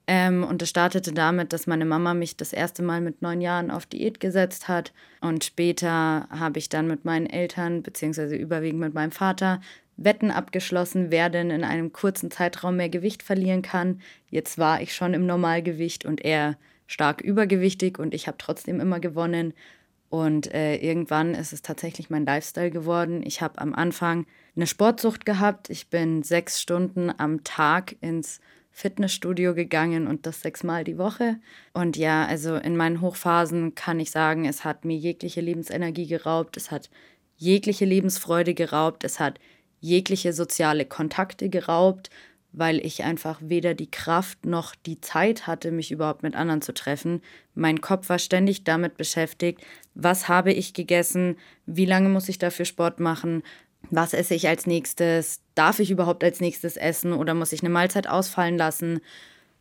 [0.09, 3.71] Ähm, und es startete damit, dass meine Mama mich das erste Mal mit neun Jahren
[3.71, 4.93] auf Diät gesetzt hat.
[5.21, 9.61] Und später habe ich dann mit meinen Eltern, beziehungsweise überwiegend mit meinem Vater,
[9.97, 14.01] Wetten abgeschlossen, wer denn in einem kurzen Zeitraum mehr Gewicht verlieren kann.
[14.31, 19.01] Jetzt war ich schon im Normalgewicht und er stark übergewichtig und ich habe trotzdem immer
[19.01, 19.55] gewonnen.
[20.09, 23.23] Und äh, irgendwann ist es tatsächlich mein Lifestyle geworden.
[23.25, 25.69] Ich habe am Anfang eine Sportsucht gehabt.
[25.69, 28.41] Ich bin sechs Stunden am Tag ins
[28.79, 31.41] Fitnessstudio gegangen und das sechsmal die Woche.
[31.73, 36.59] Und ja, also in meinen Hochphasen kann ich sagen, es hat mir jegliche Lebensenergie geraubt,
[36.59, 36.91] es hat
[37.37, 39.39] jegliche Lebensfreude geraubt, es hat
[39.81, 42.11] jegliche soziale Kontakte geraubt,
[42.53, 46.75] weil ich einfach weder die Kraft noch die Zeit hatte, mich überhaupt mit anderen zu
[46.75, 47.23] treffen.
[47.55, 49.63] Mein Kopf war ständig damit beschäftigt,
[49.95, 53.43] was habe ich gegessen, wie lange muss ich dafür Sport machen,
[53.91, 57.71] was esse ich als nächstes, darf ich überhaupt als nächstes essen oder muss ich eine
[57.71, 59.01] Mahlzeit ausfallen lassen.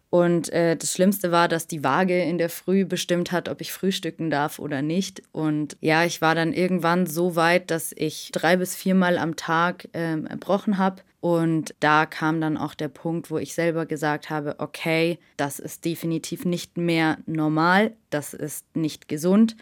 [0.09, 3.73] Und äh, das Schlimmste war, dass die Waage in der Früh bestimmt hat, ob ich
[3.73, 5.21] frühstücken darf oder nicht.
[5.31, 9.89] Und ja, ich war dann irgendwann so weit, dass ich drei bis viermal am Tag
[9.93, 11.01] äh, erbrochen habe.
[11.19, 15.83] Und da kam dann auch der Punkt, wo ich selber gesagt habe, okay, das ist
[15.83, 19.55] definitiv nicht mehr normal, das ist nicht gesund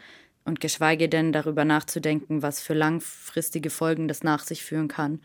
[0.45, 5.21] und geschweige denn darüber nachzudenken, was für langfristige Folgen das nach sich führen kann.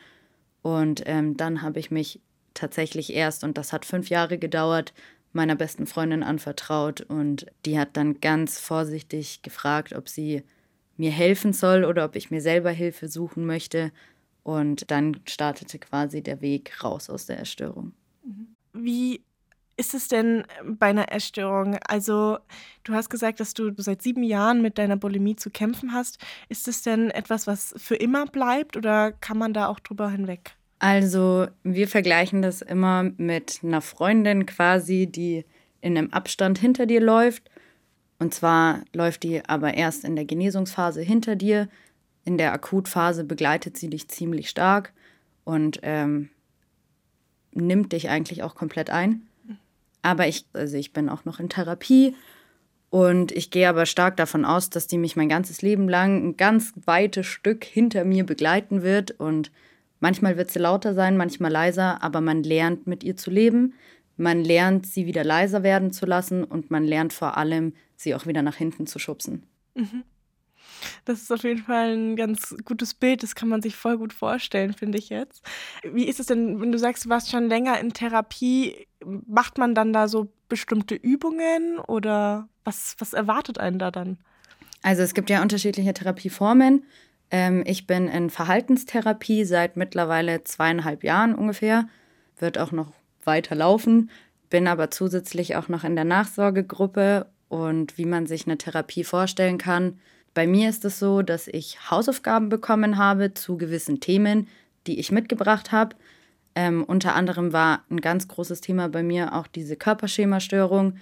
[0.63, 2.21] Und ähm, dann habe ich mich
[2.55, 4.93] tatsächlich erst, und das hat fünf Jahre gedauert,
[5.33, 10.43] meiner besten Freundin anvertraut und die hat dann ganz vorsichtig gefragt, ob sie
[10.97, 13.93] mir helfen soll oder ob ich mir selber Hilfe suchen möchte.
[14.43, 17.93] Und dann startete quasi der Weg raus aus der Erstörung.
[18.73, 19.23] Wie
[19.79, 21.79] ist es denn bei einer Essstörung?
[21.87, 22.39] Also,
[22.83, 26.19] du hast gesagt, dass du seit sieben Jahren mit deiner Bulimie zu kämpfen hast.
[26.49, 30.57] Ist es denn etwas, was für immer bleibt oder kann man da auch drüber hinweg?
[30.81, 35.45] Also, wir vergleichen das immer mit einer Freundin quasi, die
[35.81, 37.49] in einem Abstand hinter dir läuft.
[38.19, 41.69] Und zwar läuft die aber erst in der Genesungsphase hinter dir.
[42.25, 44.93] In der Akutphase begleitet sie dich ziemlich stark
[45.45, 46.31] und ähm,
[47.53, 49.23] nimmt dich eigentlich auch komplett ein.
[50.09, 52.17] Aber ich, also ich bin auch noch in Therapie
[52.89, 56.37] und ich gehe aber stark davon aus, dass die mich mein ganzes Leben lang ein
[56.39, 59.11] ganz weites Stück hinter mir begleiten wird.
[59.11, 59.53] Und
[60.01, 63.75] manchmal wird sie lauter sein, manchmal leiser, aber man lernt mit ihr zu leben.
[64.17, 68.25] Man lernt, sie wieder leiser werden zu lassen und man lernt vor allem, sie auch
[68.25, 69.43] wieder nach hinten zu schubsen.
[69.75, 70.05] Mhm.
[71.05, 73.23] Das ist auf jeden Fall ein ganz gutes Bild.
[73.23, 75.43] Das kann man sich voll gut vorstellen, finde ich jetzt.
[75.83, 78.87] Wie ist es denn, wenn du sagst, du warst schon länger in Therapie?
[79.05, 84.19] Macht man dann da so bestimmte Übungen oder was, was erwartet einen da dann?
[84.83, 86.85] Also es gibt ja unterschiedliche Therapieformen.
[87.31, 91.89] Ähm, ich bin in Verhaltenstherapie seit mittlerweile zweieinhalb Jahren ungefähr.
[92.39, 92.93] Wird auch noch
[93.25, 94.11] weiter laufen.
[94.51, 97.27] Bin aber zusätzlich auch noch in der Nachsorgegruppe.
[97.49, 99.99] Und wie man sich eine Therapie vorstellen kann,
[100.39, 104.47] bei mir ist es so, dass ich Hausaufgaben bekommen habe zu gewissen Themen,
[104.87, 105.97] die ich mitgebracht habe.
[106.55, 110.95] Ähm, unter anderem war ein ganz großes Thema bei mir auch diese Körperschemastörung.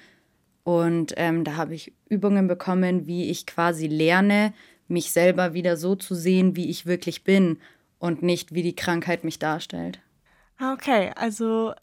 [0.64, 4.54] Und ähm, da habe ich Übungen bekommen, wie ich quasi lerne,
[4.88, 7.58] mich selber wieder so zu sehen, wie ich wirklich bin
[7.98, 10.00] und nicht, wie die Krankheit mich darstellt.
[10.56, 11.74] Ah, okay, also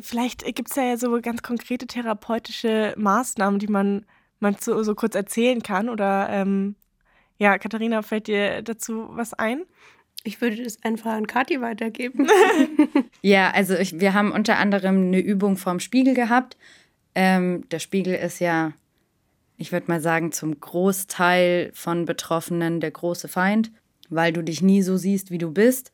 [0.00, 4.06] vielleicht gibt es ja so ganz konkrete therapeutische Maßnahmen, die man,
[4.38, 6.76] man so, so kurz erzählen kann oder ähm,
[7.40, 9.62] ja, Katharina, fällt dir dazu was ein?
[10.24, 12.28] Ich würde das einfach an Kathi weitergeben.
[13.22, 16.58] ja, also ich, wir haben unter anderem eine Übung vorm Spiegel gehabt.
[17.14, 18.74] Ähm, der Spiegel ist ja,
[19.56, 23.72] ich würde mal sagen, zum Großteil von Betroffenen der große Feind,
[24.10, 25.92] weil du dich nie so siehst, wie du bist.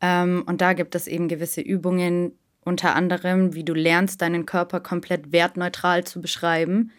[0.00, 4.78] Ähm, und da gibt es eben gewisse Übungen, unter anderem, wie du lernst, deinen Körper
[4.78, 6.92] komplett wertneutral zu beschreiben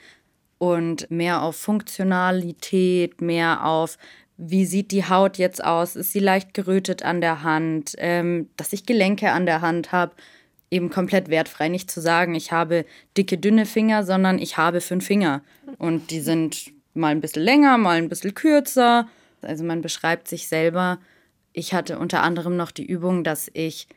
[0.63, 3.97] und mehr auf Funktionalität, mehr auf,
[4.38, 8.71] wie sieht die Haut jetzt aus, ist sie leicht gerötet an der Hand, ähm, dass
[8.71, 10.13] ich Gelenke an der Hand habe,
[10.71, 11.67] eben komplett wertfrei.
[11.67, 12.86] Nicht zu sagen, ich habe
[13.17, 15.41] dicke, dünne Finger, sondern ich habe fünf Finger
[15.80, 19.10] und die sind mal ein bisschen länger, mal ein bisschen kürzer.
[19.41, 20.97] Also man beschreibt sich selber.
[21.52, 23.89] Ich hatte unter anderem noch die Übung, dass ich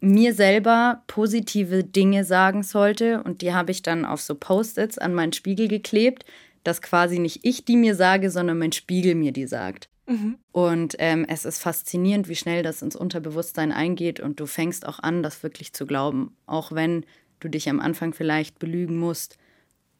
[0.00, 5.14] mir selber positive Dinge sagen sollte und die habe ich dann auf so Post-its an
[5.14, 6.24] meinen Spiegel geklebt,
[6.64, 9.88] dass quasi nicht ich die mir sage, sondern mein Spiegel mir die sagt.
[10.06, 10.38] Mhm.
[10.52, 14.98] Und ähm, es ist faszinierend, wie schnell das ins Unterbewusstsein eingeht und du fängst auch
[15.00, 16.36] an, das wirklich zu glauben.
[16.46, 17.04] Auch wenn
[17.40, 19.36] du dich am Anfang vielleicht belügen musst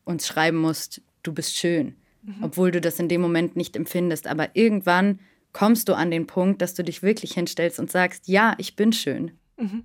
[0.05, 2.37] und schreiben musst, du bist schön, mhm.
[2.43, 4.27] obwohl du das in dem Moment nicht empfindest.
[4.27, 5.21] Aber irgendwann
[5.53, 8.93] kommst du an den Punkt, dass du dich wirklich hinstellst und sagst, ja, ich bin
[8.93, 9.33] schön.
[9.57, 9.85] Mhm.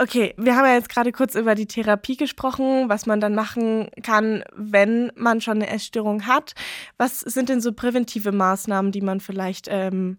[0.00, 3.90] Okay, wir haben ja jetzt gerade kurz über die Therapie gesprochen, was man dann machen
[4.04, 6.54] kann, wenn man schon eine Essstörung hat.
[6.98, 10.18] Was sind denn so präventive Maßnahmen, die man vielleicht ähm,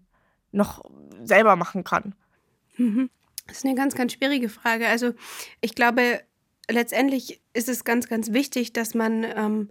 [0.52, 0.84] noch
[1.22, 2.14] selber machen kann?
[2.76, 3.08] Mhm.
[3.46, 4.86] Das ist eine ganz, ganz schwierige Frage.
[4.86, 5.14] Also
[5.62, 6.20] ich glaube,
[6.70, 9.70] letztendlich ist es ganz, ganz wichtig, dass man ähm,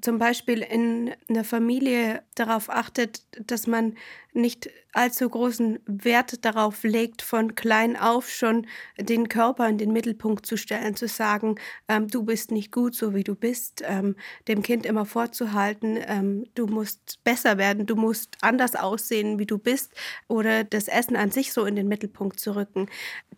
[0.00, 3.96] zum Beispiel in einer Familie darauf achtet, dass man
[4.32, 10.46] nicht allzu großen Wert darauf legt, von klein auf schon den Körper in den Mittelpunkt
[10.46, 11.56] zu stellen, zu sagen,
[11.88, 14.14] ähm, du bist nicht gut, so wie du bist, ähm,
[14.46, 19.58] dem Kind immer vorzuhalten, ähm, du musst besser werden, du musst anders aussehen, wie du
[19.58, 19.92] bist,
[20.28, 22.88] oder das Essen an sich so in den Mittelpunkt zu rücken.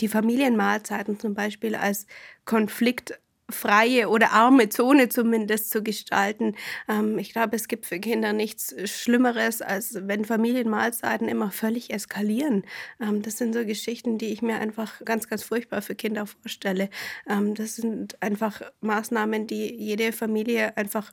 [0.01, 2.07] Die Familienmahlzeiten zum Beispiel als
[2.45, 3.19] Konflikt
[3.51, 6.55] freie oder arme Zone zumindest zu gestalten.
[6.89, 12.65] Ähm, ich glaube, es gibt für Kinder nichts Schlimmeres, als wenn Familienmahlzeiten immer völlig eskalieren.
[13.01, 16.91] Ähm, das sind so Geschichten, die ich mir einfach ganz, ganz furchtbar für Kinder vorstelle.
[17.29, 21.13] Ähm, das sind einfach Maßnahmen, die jede Familie einfach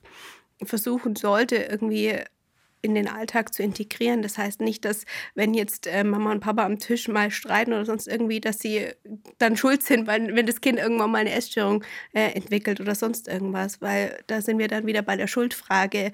[0.63, 2.19] versuchen sollte, irgendwie
[2.81, 4.21] in den Alltag zu integrieren.
[4.21, 7.85] Das heißt nicht, dass wenn jetzt äh, Mama und Papa am Tisch mal streiten oder
[7.85, 8.87] sonst irgendwie, dass sie
[9.37, 13.27] dann schuld sind, weil, wenn das Kind irgendwann mal eine Essstörung äh, entwickelt oder sonst
[13.27, 16.11] irgendwas, weil da sind wir dann wieder bei der Schuldfrage.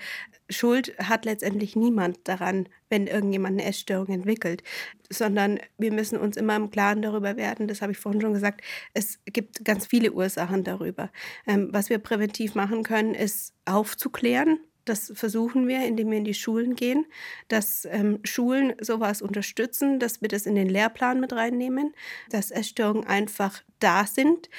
[0.49, 4.63] Schuld hat letztendlich niemand daran, wenn irgendjemand eine Essstörung entwickelt,
[5.09, 8.61] sondern wir müssen uns immer im Klaren darüber werden, das habe ich vorhin schon gesagt,
[8.93, 11.11] es gibt ganz viele Ursachen darüber.
[11.47, 16.33] Ähm, was wir präventiv machen können, ist aufzuklären, das versuchen wir, indem wir in die
[16.33, 17.05] Schulen gehen,
[17.47, 21.93] dass ähm, Schulen sowas unterstützen, dass wir das in den Lehrplan mit reinnehmen,
[22.29, 24.49] dass Essstörungen einfach da sind,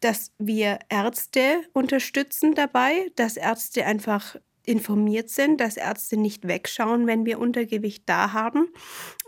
[0.00, 7.26] dass wir Ärzte unterstützen dabei, dass Ärzte einfach informiert sind, dass Ärzte nicht wegschauen, wenn
[7.26, 8.68] wir Untergewicht da haben.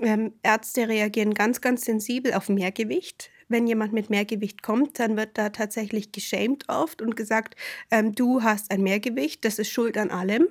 [0.01, 3.31] Ähm, Ärzte reagieren ganz, ganz sensibel auf Mehrgewicht.
[3.49, 7.57] wenn jemand mit Mehrgewicht kommt, dann wird da tatsächlich geschämt oft und gesagt,
[7.91, 10.49] ähm, du hast ein Mehrgewicht, das ist schuld an allem.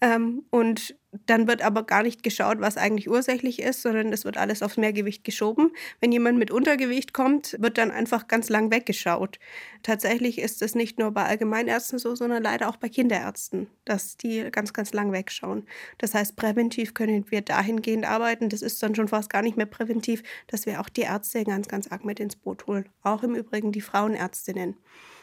[0.00, 0.94] Ähm, und
[1.26, 4.76] dann wird aber gar nicht geschaut, was eigentlich ursächlich ist, sondern es wird alles aufs
[4.76, 5.72] Mehrgewicht geschoben.
[6.00, 9.38] Wenn jemand mit Untergewicht kommt, wird dann einfach ganz lang weggeschaut.
[9.82, 14.48] Tatsächlich ist es nicht nur bei Allgemeinärzten so, sondern leider auch bei Kinderärzten, dass die
[14.50, 15.66] ganz, ganz lang wegschauen.
[15.98, 18.48] Das heißt, präventiv können wir dahingehend arbeiten.
[18.48, 21.68] Das ist dann schon fast gar nicht mehr präventiv, dass wir auch die Ärzte ganz,
[21.68, 22.88] ganz arg mit ins Boot holen.
[23.02, 24.76] Auch im Übrigen die Frauenärztinnen,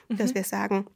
[0.10, 0.18] mhm.
[0.18, 0.88] dass wir sagen,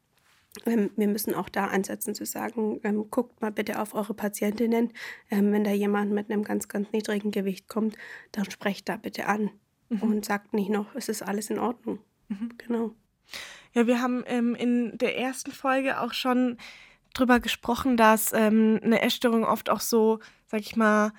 [0.65, 4.91] wir müssen auch da ansetzen zu sagen, ähm, guckt mal bitte auf eure Patientinnen.
[5.29, 7.97] Ähm, wenn da jemand mit einem ganz, ganz niedrigen Gewicht kommt,
[8.31, 9.51] dann sprecht da bitte an
[9.89, 10.01] mhm.
[10.01, 11.99] und sagt nicht noch, es ist alles in Ordnung.
[12.29, 12.51] Mhm.
[12.57, 12.95] Genau.
[13.73, 16.57] Ja, wir haben ähm, in der ersten Folge auch schon
[17.13, 21.11] drüber gesprochen, dass ähm, eine Essstörung oft auch so, sag ich mal,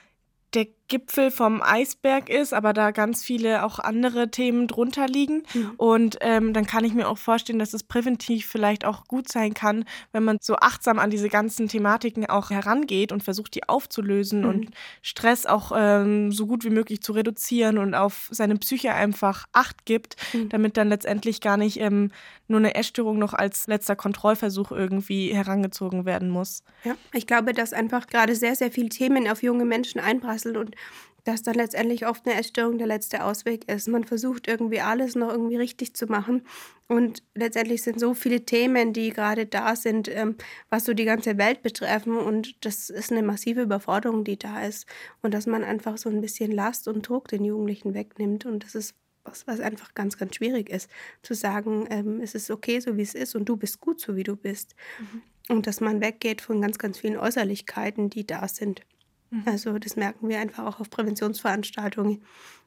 [0.55, 5.43] der Gipfel vom Eisberg ist, aber da ganz viele auch andere Themen drunter liegen.
[5.53, 5.73] Mhm.
[5.77, 9.53] Und ähm, dann kann ich mir auch vorstellen, dass es präventiv vielleicht auch gut sein
[9.53, 14.43] kann, wenn man so achtsam an diese ganzen Thematiken auch herangeht und versucht, die aufzulösen
[14.43, 14.49] mhm.
[14.49, 14.71] und
[15.03, 19.85] Stress auch ähm, so gut wie möglich zu reduzieren und auf seine Psyche einfach Acht
[19.85, 20.49] gibt, mhm.
[20.49, 22.11] damit dann letztendlich gar nicht ähm,
[22.49, 26.63] nur eine Essstörung noch als letzter Kontrollversuch irgendwie herangezogen werden muss.
[26.85, 30.75] Ja, ich glaube, dass einfach gerade sehr, sehr viele Themen auf junge Menschen einprasseln und
[31.29, 33.87] dass dann letztendlich oft eine Essstörung der letzte Ausweg ist.
[33.87, 36.43] Man versucht irgendwie alles noch irgendwie richtig zu machen.
[36.87, 40.37] Und letztendlich sind so viele Themen, die gerade da sind, ähm,
[40.71, 42.17] was so die ganze Welt betreffen.
[42.17, 44.87] Und das ist eine massive Überforderung, die da ist.
[45.21, 48.47] Und dass man einfach so ein bisschen Last und Druck den Jugendlichen wegnimmt.
[48.47, 50.89] Und das ist was, was einfach ganz, ganz schwierig ist,
[51.23, 54.17] zu sagen, ähm, es ist okay, so wie es ist und du bist gut, so
[54.17, 54.75] wie du bist.
[54.99, 55.57] Mhm.
[55.57, 58.83] Und dass man weggeht von ganz, ganz vielen Äußerlichkeiten, die da sind.
[59.31, 59.43] Mhm.
[59.47, 62.23] Also das merken wir einfach auch auf Präventionsveranstaltungen,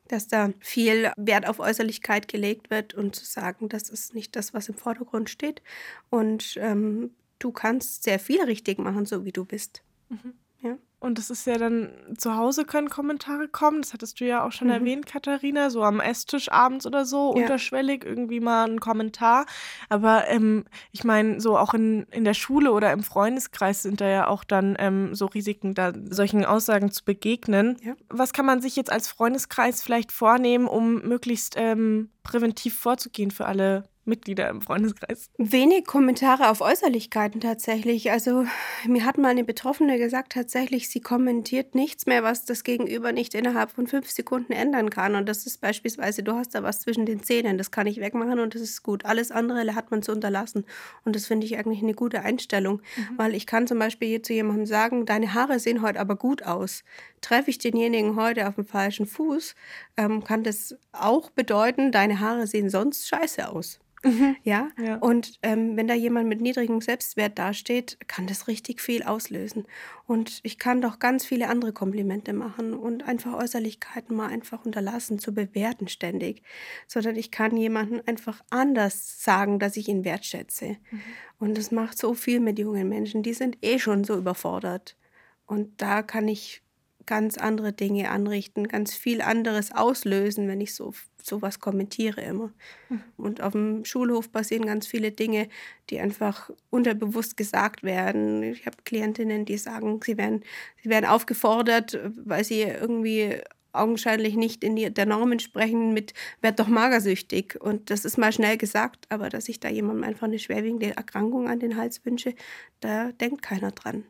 [0.07, 4.53] dass da viel Wert auf Äußerlichkeit gelegt wird und zu sagen, das ist nicht das,
[4.53, 5.61] was im Vordergrund steht.
[6.09, 9.83] Und ähm, du kannst sehr viel richtig machen, so wie du bist.
[10.09, 10.33] Mhm.
[10.61, 10.77] Ja.
[11.01, 14.51] Und das ist ja dann, zu Hause können Kommentare kommen, das hattest du ja auch
[14.51, 14.73] schon mhm.
[14.73, 17.41] erwähnt, Katharina, so am Esstisch abends oder so, ja.
[17.41, 19.47] unterschwellig irgendwie mal ein Kommentar.
[19.89, 24.07] Aber ähm, ich meine, so auch in, in der Schule oder im Freundeskreis sind da
[24.07, 27.77] ja auch dann ähm, so Risiken, da solchen Aussagen zu begegnen.
[27.83, 27.95] Ja.
[28.09, 33.47] Was kann man sich jetzt als Freundeskreis vielleicht vornehmen, um möglichst ähm, präventiv vorzugehen für
[33.47, 35.29] alle Mitglieder im Freundeskreis.
[35.37, 38.11] Wenig Kommentare auf Äußerlichkeiten tatsächlich.
[38.11, 38.45] Also
[38.87, 43.35] mir hat mal eine Betroffene gesagt, tatsächlich, sie kommentiert nichts mehr, was das Gegenüber nicht
[43.35, 45.15] innerhalb von fünf Sekunden ändern kann.
[45.15, 48.39] Und das ist beispielsweise, du hast da was zwischen den Zähnen, das kann ich wegmachen
[48.39, 49.05] und das ist gut.
[49.05, 50.65] Alles andere hat man zu unterlassen.
[51.05, 53.17] Und das finde ich eigentlich eine gute Einstellung, mhm.
[53.17, 56.43] weil ich kann zum Beispiel hier zu jemandem sagen, deine Haare sehen heute aber gut
[56.43, 56.83] aus.
[57.21, 59.55] Treffe ich denjenigen heute auf dem falschen Fuß,
[59.97, 63.79] ähm, kann das auch bedeuten, deine Haare sehen sonst scheiße aus.
[64.03, 64.35] Mhm.
[64.43, 64.69] Ja?
[64.83, 64.95] ja?
[64.97, 69.65] Und ähm, wenn da jemand mit niedrigem Selbstwert dasteht, kann das richtig viel auslösen.
[70.07, 75.19] Und ich kann doch ganz viele andere Komplimente machen und einfach Äußerlichkeiten mal einfach unterlassen
[75.19, 76.41] zu bewerten ständig,
[76.87, 80.77] sondern ich kann jemanden einfach anders sagen, dass ich ihn wertschätze.
[80.89, 81.01] Mhm.
[81.39, 84.97] Und das macht so viel mit jungen Menschen, die sind eh schon so überfordert.
[85.45, 86.60] Und da kann ich
[87.05, 92.51] ganz andere Dinge anrichten, ganz viel anderes auslösen, wenn ich so sowas kommentiere immer.
[92.89, 93.03] Mhm.
[93.17, 95.47] Und auf dem Schulhof passieren ganz viele Dinge,
[95.89, 98.43] die einfach unterbewusst gesagt werden.
[98.43, 100.43] Ich habe Klientinnen, die sagen, sie werden,
[100.81, 103.41] sie werden aufgefordert, weil sie irgendwie
[103.73, 107.57] augenscheinlich nicht in die, der Norm entsprechen mit werd doch magersüchtig.
[107.59, 111.47] Und das ist mal schnell gesagt, aber dass ich da jemandem einfach eine schwerwiegende Erkrankung
[111.47, 112.33] an den Hals wünsche,
[112.79, 114.03] da denkt keiner dran.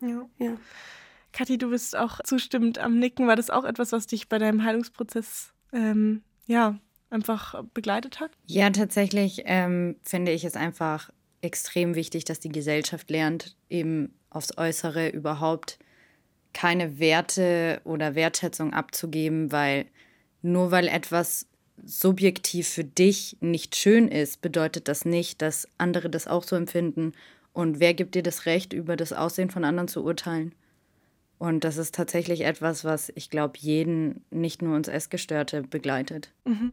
[0.00, 0.28] Ja.
[0.38, 0.56] ja.
[1.36, 3.26] Kathi, du bist auch zustimmend am Nicken.
[3.26, 6.78] War das auch etwas, was dich bei deinem Heilungsprozess ähm, ja,
[7.10, 8.30] einfach begleitet hat?
[8.46, 11.10] Ja, tatsächlich ähm, finde ich es einfach
[11.42, 15.78] extrem wichtig, dass die Gesellschaft lernt, eben aufs Äußere überhaupt
[16.54, 19.84] keine Werte oder Wertschätzung abzugeben, weil
[20.40, 21.46] nur weil etwas
[21.84, 27.12] subjektiv für dich nicht schön ist, bedeutet das nicht, dass andere das auch so empfinden.
[27.52, 30.54] Und wer gibt dir das Recht, über das Aussehen von anderen zu urteilen?
[31.38, 36.32] Und das ist tatsächlich etwas, was ich glaube, jeden, nicht nur uns Essgestörte, begleitet.
[36.44, 36.72] Mhm.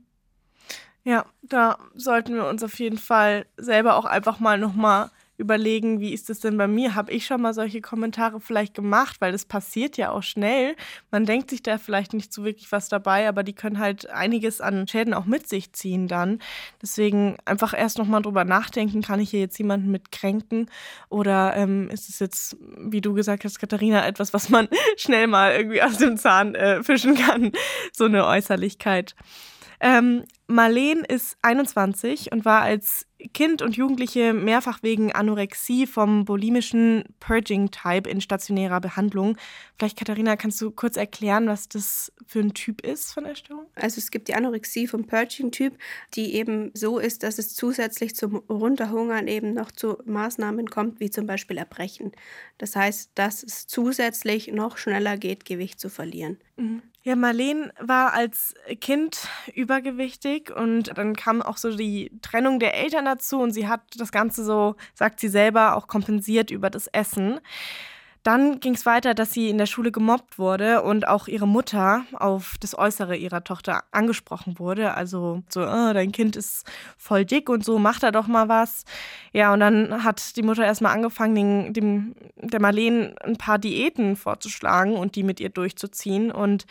[1.04, 6.14] Ja, da sollten wir uns auf jeden Fall selber auch einfach mal nochmal überlegen, wie
[6.14, 6.96] ist das denn bei mir?
[6.96, 9.18] Habe ich schon mal solche Kommentare vielleicht gemacht?
[9.20, 10.76] Weil das passiert ja auch schnell.
[11.12, 14.62] Man denkt sich da vielleicht nicht so wirklich was dabei, aber die können halt einiges
[14.62, 16.40] an Schäden auch mit sich ziehen dann.
[16.82, 20.70] Deswegen einfach erst nochmal drüber nachdenken, kann ich hier jetzt jemanden mit kränken?
[21.10, 24.68] Oder ähm, ist es jetzt, wie du gesagt hast, Katharina, etwas, was man
[24.98, 27.52] schnell mal irgendwie aus dem Zahn äh, fischen kann?
[27.92, 29.16] So eine Äußerlichkeit.
[29.80, 37.04] Ähm, Marleen ist 21 und war als Kind und Jugendliche mehrfach wegen Anorexie vom bulimischen
[37.20, 39.38] Purging-Type in stationärer Behandlung.
[39.78, 43.66] Vielleicht, Katharina, kannst du kurz erklären, was das für ein Typ ist von Essstörung?
[43.76, 45.78] Also es gibt die Anorexie vom Purging-Typ,
[46.16, 51.10] die eben so ist, dass es zusätzlich zum Runterhungern eben noch zu Maßnahmen kommt, wie
[51.10, 52.12] zum Beispiel Erbrechen.
[52.58, 56.38] Das heißt, dass es zusätzlich noch schneller geht, Gewicht zu verlieren.
[56.58, 56.82] Mhm.
[57.06, 63.04] Ja, Marleen war als Kind übergewichtig und dann kam auch so die Trennung der Eltern
[63.04, 67.42] dazu und sie hat das Ganze so, sagt sie selber, auch kompensiert über das Essen.
[68.24, 72.06] Dann ging es weiter, dass sie in der Schule gemobbt wurde und auch ihre Mutter
[72.14, 74.94] auf das Äußere ihrer Tochter angesprochen wurde.
[74.94, 76.66] Also so, oh, dein Kind ist
[76.98, 78.86] voll dick und so, mach da doch mal was.
[79.34, 84.16] Ja, und dann hat die Mutter erstmal angefangen, den, dem, der Marleen ein paar Diäten
[84.16, 86.32] vorzuschlagen und die mit ihr durchzuziehen.
[86.32, 86.66] Und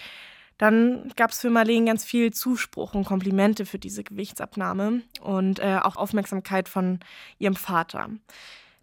[0.56, 5.80] dann gab es für Marleen ganz viel Zuspruch und Komplimente für diese Gewichtsabnahme und äh,
[5.82, 7.00] auch Aufmerksamkeit von
[7.38, 8.08] ihrem Vater.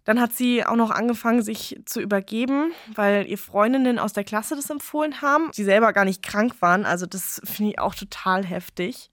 [0.04, 4.56] Dann hat sie auch noch angefangen, sich zu übergeben, weil ihr Freundinnen aus der Klasse
[4.56, 5.50] das empfohlen haben.
[5.52, 6.86] Sie selber gar nicht krank waren.
[6.86, 9.10] Also das finde ich auch total heftig.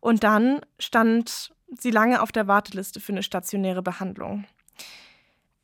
[0.00, 4.44] Und dann stand sie lange auf der Warteliste für eine stationäre Behandlung.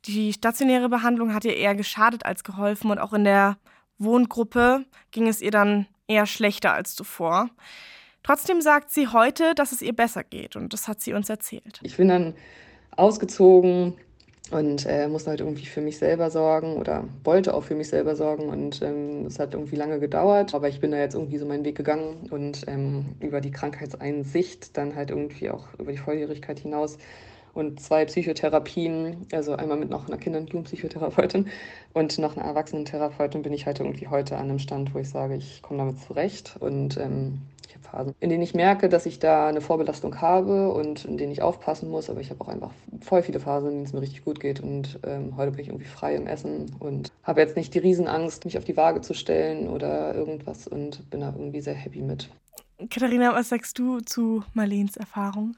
[0.05, 3.57] Die stationäre Behandlung hat ihr eher geschadet als geholfen und auch in der
[3.99, 7.49] Wohngruppe ging es ihr dann eher schlechter als zuvor.
[8.23, 11.79] Trotzdem sagt sie heute, dass es ihr besser geht und das hat sie uns erzählt.
[11.83, 12.35] Ich bin dann
[12.95, 13.95] ausgezogen,
[14.51, 18.15] und äh, musste halt irgendwie für mich selber sorgen oder wollte auch für mich selber
[18.15, 21.45] sorgen und ähm, es hat irgendwie lange gedauert, aber ich bin da jetzt irgendwie so
[21.45, 26.59] meinen Weg gegangen und ähm, über die Krankheitseinsicht dann halt irgendwie auch über die Volljährigkeit
[26.59, 26.97] hinaus
[27.53, 31.49] und zwei Psychotherapien, also einmal mit noch einer Kinder- und Jugendpsychotherapeutin
[31.93, 35.35] und noch einer Erwachsenentherapeutin bin ich halt irgendwie heute an einem Stand, wo ich sage,
[35.35, 36.55] ich komme damit zurecht.
[36.59, 37.41] Und ähm,
[37.79, 41.41] Phasen, in denen ich merke, dass ich da eine Vorbelastung habe und in denen ich
[41.41, 42.09] aufpassen muss.
[42.09, 44.59] Aber ich habe auch einfach voll viele Phasen, in denen es mir richtig gut geht.
[44.59, 48.45] Und ähm, heute bin ich irgendwie frei im Essen und habe jetzt nicht die Riesenangst,
[48.45, 52.29] mich auf die Waage zu stellen oder irgendwas und bin da irgendwie sehr happy mit.
[52.89, 55.55] Katharina, was sagst du zu Marleens Erfahrung?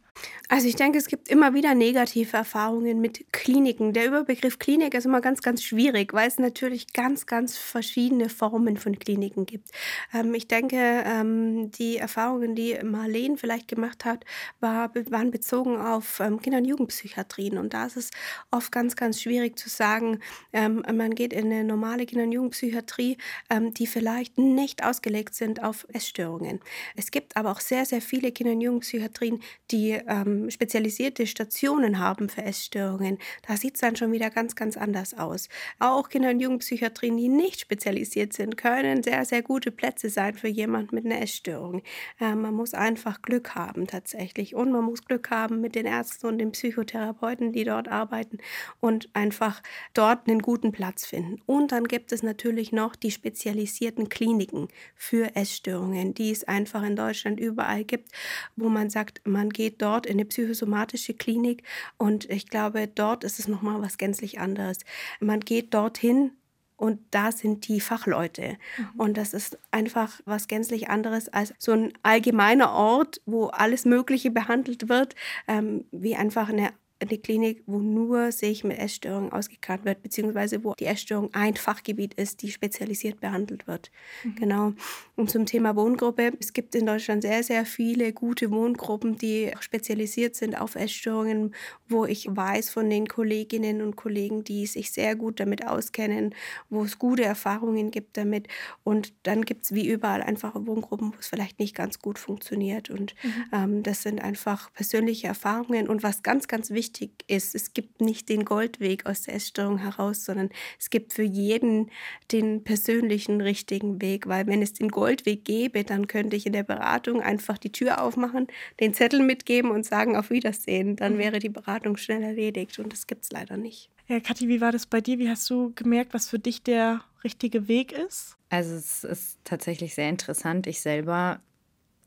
[0.50, 3.94] Also ich denke, es gibt immer wieder negative Erfahrungen mit Kliniken.
[3.94, 8.78] Der Überbegriff Klinik ist immer ganz, ganz schwierig, weil es natürlich ganz, ganz verschiedene Formen
[8.78, 9.70] von Kliniken gibt.
[10.14, 14.26] Ähm, ich denke, ähm, die Erfahrungen, die Marleen vielleicht gemacht hat,
[14.60, 17.58] war, waren bezogen auf ähm, Kinder- und Jugendpsychiatrien.
[17.58, 18.12] Und da ist es
[18.52, 20.20] oft ganz, ganz schwierig zu sagen,
[20.52, 23.18] ähm, man geht in eine normale Kinder- und Jugendpsychiatrie,
[23.50, 26.60] ähm, die vielleicht nicht ausgelegt sind auf Essstörungen.
[26.96, 29.42] Es gibt aber auch sehr, sehr viele Kinder- und Jugendpsychiatrien,
[29.72, 34.78] die ähm, spezialisierte Stationen haben für Essstörungen, da sieht es dann schon wieder ganz, ganz
[34.78, 35.50] anders aus.
[35.80, 40.48] Auch Kinder- und Jugendpsychiatrien, die nicht spezialisiert sind, können sehr, sehr gute Plätze sein für
[40.48, 41.82] jemanden mit einer Essstörung.
[42.20, 46.28] Äh, man muss einfach Glück haben tatsächlich und man muss Glück haben mit den Ärzten
[46.28, 48.38] und den Psychotherapeuten, die dort arbeiten
[48.80, 49.62] und einfach
[49.94, 51.42] dort einen guten Platz finden.
[51.46, 56.96] Und dann gibt es natürlich noch die spezialisierten Kliniken für Essstörungen, die es einfach in
[56.96, 58.10] Deutschland überall gibt,
[58.56, 61.64] wo man sagt, man geht dort dort in eine psychosomatische Klinik
[61.98, 64.80] und ich glaube, dort ist es nochmal was gänzlich anderes.
[65.20, 66.32] Man geht dorthin
[66.76, 68.58] und da sind die Fachleute.
[68.78, 69.00] Mhm.
[69.00, 74.32] Und das ist einfach was gänzlich anderes als so ein allgemeiner Ort, wo alles Mögliche
[74.32, 75.16] behandelt wird,
[75.48, 76.72] ähm, wie einfach eine
[77.12, 82.14] eine Klinik, wo nur sich mit Essstörungen ausgekannt wird, beziehungsweise wo die Essstörung ein Fachgebiet
[82.16, 83.92] ist, die spezialisiert behandelt wird.
[84.24, 84.36] Mhm.
[84.36, 84.74] Genau.
[85.16, 86.34] Und zum Thema Wohngruppe.
[86.40, 91.54] Es gibt in Deutschland sehr, sehr viele gute Wohngruppen, die spezialisiert sind auf Essstörungen,
[91.88, 96.34] wo ich weiß von den Kolleginnen und Kollegen, die sich sehr gut damit auskennen,
[96.70, 98.48] wo es gute Erfahrungen gibt damit.
[98.84, 102.90] Und dann gibt es wie überall einfach Wohngruppen, wo es vielleicht nicht ganz gut funktioniert.
[102.90, 103.44] Und mhm.
[103.52, 105.88] ähm, das sind einfach persönliche Erfahrungen.
[105.88, 107.56] Und was ganz, ganz wichtig wichtig ist.
[107.56, 111.90] Es gibt nicht den Goldweg aus der Essstörung heraus, sondern es gibt für jeden
[112.32, 116.64] den persönlichen richtigen Weg, weil wenn es den Goldweg gäbe, dann könnte ich in der
[116.64, 118.48] Beratung einfach die Tür aufmachen,
[118.80, 120.96] den Zettel mitgeben und sagen auf Wiedersehen.
[120.96, 121.20] Dann mhm.
[121.20, 123.90] wäre die Beratung schnell erledigt und das gibt es leider nicht.
[124.08, 125.18] Ja, Kathi, wie war das bei dir?
[125.18, 128.36] Wie hast du gemerkt, was für dich der richtige Weg ist?
[128.50, 130.68] Also es ist tatsächlich sehr interessant.
[130.68, 131.40] Ich selber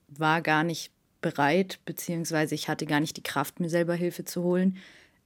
[0.09, 0.93] war gar nicht
[1.27, 4.77] bereit, beziehungsweise ich hatte gar nicht die Kraft, mir selber Hilfe zu holen.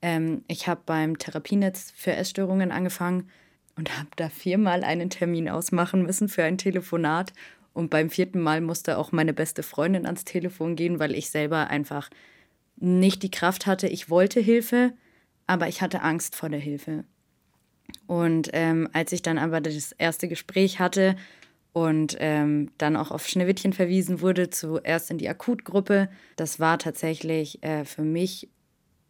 [0.01, 3.28] Ähm, ich habe beim Therapienetz für Essstörungen angefangen
[3.76, 7.34] und habe da viermal einen Termin ausmachen müssen für ein Telefonat.
[7.74, 11.68] Und beim vierten Mal musste auch meine beste Freundin ans Telefon gehen, weil ich selber
[11.68, 12.09] einfach
[12.76, 13.86] nicht die Kraft hatte.
[13.86, 14.94] Ich wollte Hilfe,
[15.46, 17.05] aber ich hatte Angst vor der Hilfe.
[18.07, 21.14] Und ähm, als ich dann aber das erste Gespräch hatte
[21.72, 26.08] und ähm, dann auch auf Schneewittchen verwiesen wurde, zuerst in die Akutgruppe.
[26.36, 28.48] Das war tatsächlich äh, für mich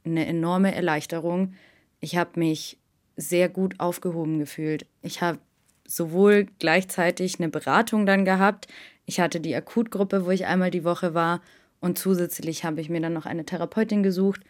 [0.05, 1.55] eine enorme Erleichterung.
[2.01, 2.79] Ich habe mich
[3.17, 4.87] sehr gut aufgehoben gefühlt.
[5.03, 5.39] Ich habe
[5.87, 8.69] sowohl gleichzeitig eine Beratung dann gehabt,
[9.07, 11.41] ich hatte die Akutgruppe, wo ich einmal die Woche war
[11.81, 14.43] und zusätzlich habe ich mir dann noch eine Therapeutin gesucht,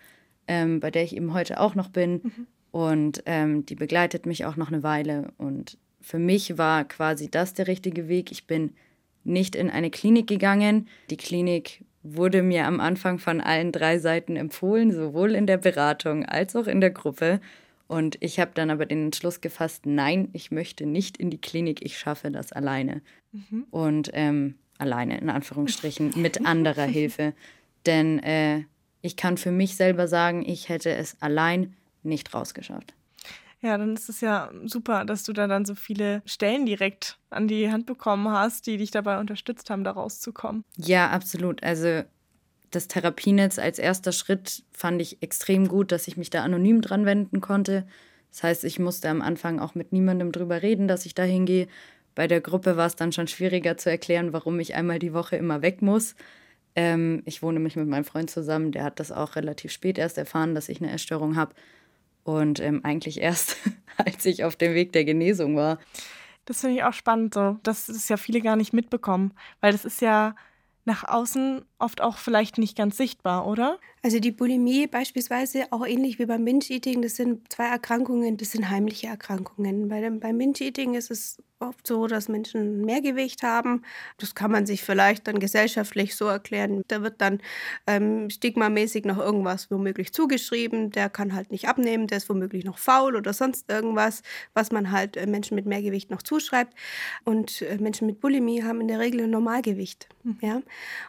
[0.48, 2.20] ähm, bei der ich eben heute auch noch bin.
[2.22, 2.46] Mhm.
[2.72, 5.32] Und ähm, die begleitet mich auch noch eine Weile.
[5.38, 8.32] Und für mich war quasi das der richtige Weg.
[8.32, 8.72] Ich bin
[9.24, 10.88] nicht in eine Klinik gegangen.
[11.10, 16.24] Die Klinik wurde mir am Anfang von allen drei Seiten empfohlen, sowohl in der Beratung
[16.24, 17.40] als auch in der Gruppe.
[17.86, 21.84] Und ich habe dann aber den Entschluss gefasst, nein, ich möchte nicht in die Klinik,
[21.84, 23.02] ich schaffe das alleine.
[23.32, 23.66] Mhm.
[23.70, 27.34] Und ähm, alleine, in Anführungsstrichen, mit anderer Hilfe.
[27.86, 28.64] Denn äh,
[29.02, 32.94] ich kann für mich selber sagen, ich hätte es allein nicht rausgeschafft.
[33.62, 37.46] Ja, dann ist es ja super, dass du da dann so viele Stellen direkt an
[37.46, 40.64] die Hand bekommen hast, die dich dabei unterstützt haben, da rauszukommen.
[40.76, 41.62] Ja, absolut.
[41.62, 42.02] Also
[42.70, 47.04] das Therapienetz als erster Schritt fand ich extrem gut, dass ich mich da anonym dran
[47.04, 47.86] wenden konnte.
[48.30, 51.66] Das heißt, ich musste am Anfang auch mit niemandem drüber reden, dass ich da hingehe.
[52.14, 55.36] Bei der Gruppe war es dann schon schwieriger zu erklären, warum ich einmal die Woche
[55.36, 56.14] immer weg muss.
[56.76, 60.18] Ähm, ich wohne nämlich mit meinem Freund zusammen, der hat das auch relativ spät erst
[60.18, 61.54] erfahren, dass ich eine Essstörung habe.
[62.38, 63.56] Und ähm, eigentlich erst,
[63.96, 65.78] als ich auf dem Weg der Genesung war.
[66.44, 69.84] Das finde ich auch spannend so, dass das ja viele gar nicht mitbekommen, weil das
[69.84, 70.34] ist ja
[70.84, 73.78] nach außen oft auch vielleicht nicht ganz sichtbar, oder?
[74.02, 78.70] Also die Bulimie beispielsweise, auch ähnlich wie beim Binge-Eating, das sind zwei Erkrankungen, das sind
[78.70, 79.88] heimliche Erkrankungen.
[79.88, 83.82] Bei dem, beim Binge-Eating ist es oft so, dass Menschen mehr Gewicht haben.
[84.18, 86.82] Das kann man sich vielleicht dann gesellschaftlich so erklären.
[86.88, 87.40] Da wird dann
[87.86, 90.90] ähm, stigmamäßig noch irgendwas womöglich zugeschrieben.
[90.90, 94.22] Der kann halt nicht abnehmen, der ist womöglich noch faul oder sonst irgendwas,
[94.54, 96.74] was man halt äh, Menschen mit mehr Gewicht noch zuschreibt.
[97.24, 100.08] Und äh, Menschen mit Bulimie haben in der Regel ein Normalgewicht.
[100.22, 100.38] Mhm.
[100.40, 100.62] Ja?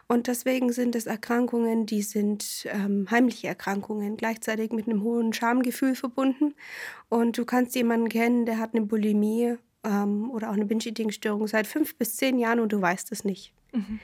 [0.06, 5.94] Und deswegen sind es Erkrankungen, die sind ähm, heimliche Erkrankungen, gleichzeitig mit einem hohen Schamgefühl
[5.94, 6.54] verbunden.
[7.08, 11.66] Und du kannst jemanden kennen, der hat eine Bulimie ähm, oder auch eine Binge-Eating-Störung seit
[11.66, 13.52] fünf bis zehn Jahren und du weißt es nicht.
[13.72, 14.00] Mhm.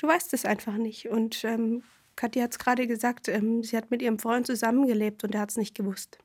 [0.00, 1.08] Du weißt es einfach nicht.
[1.08, 1.82] Und ähm,
[2.16, 5.50] Kathi hat es gerade gesagt, ähm, sie hat mit ihrem Freund zusammengelebt und er hat
[5.50, 6.18] es nicht gewusst.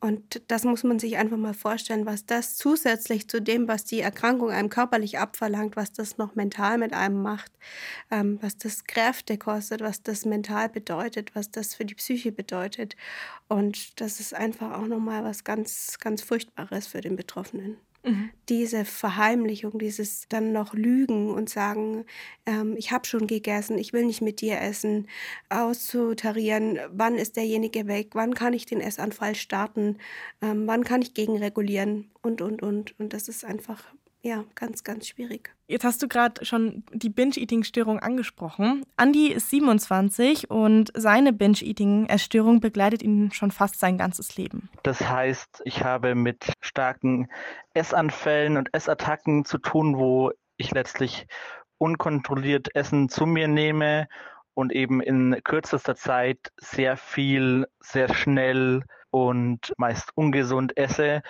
[0.00, 4.00] Und das muss man sich einfach mal vorstellen, was das zusätzlich zu dem, was die
[4.00, 7.52] Erkrankung einem körperlich abverlangt, was das noch mental mit einem macht,
[8.10, 12.96] ähm, was das Kräfte kostet, was das mental bedeutet, was das für die Psyche bedeutet.
[13.48, 17.76] Und das ist einfach auch nochmal was ganz, ganz Furchtbares für den Betroffenen.
[18.04, 18.30] Mhm.
[18.50, 22.04] Diese Verheimlichung, dieses dann noch Lügen und sagen,
[22.44, 25.08] ähm, ich habe schon gegessen, ich will nicht mit dir essen,
[25.48, 29.96] auszutarieren, wann ist derjenige weg, wann kann ich den Essanfall starten,
[30.42, 32.98] ähm, wann kann ich gegenregulieren und, und, und.
[33.00, 33.82] Und das ist einfach
[34.24, 35.54] ja, ganz, ganz schwierig.
[35.66, 38.86] Jetzt hast du gerade schon die Binge-Eating-Störung angesprochen.
[38.96, 44.70] Andy ist 27 und seine Binge-Eating-Essstörung begleitet ihn schon fast sein ganzes Leben.
[44.82, 47.28] Das heißt, ich habe mit starken
[47.74, 51.26] Essanfällen und Essattacken zu tun, wo ich letztlich
[51.76, 54.08] unkontrolliert Essen zu mir nehme
[54.54, 61.20] und eben in kürzester Zeit sehr viel, sehr schnell und meist ungesund esse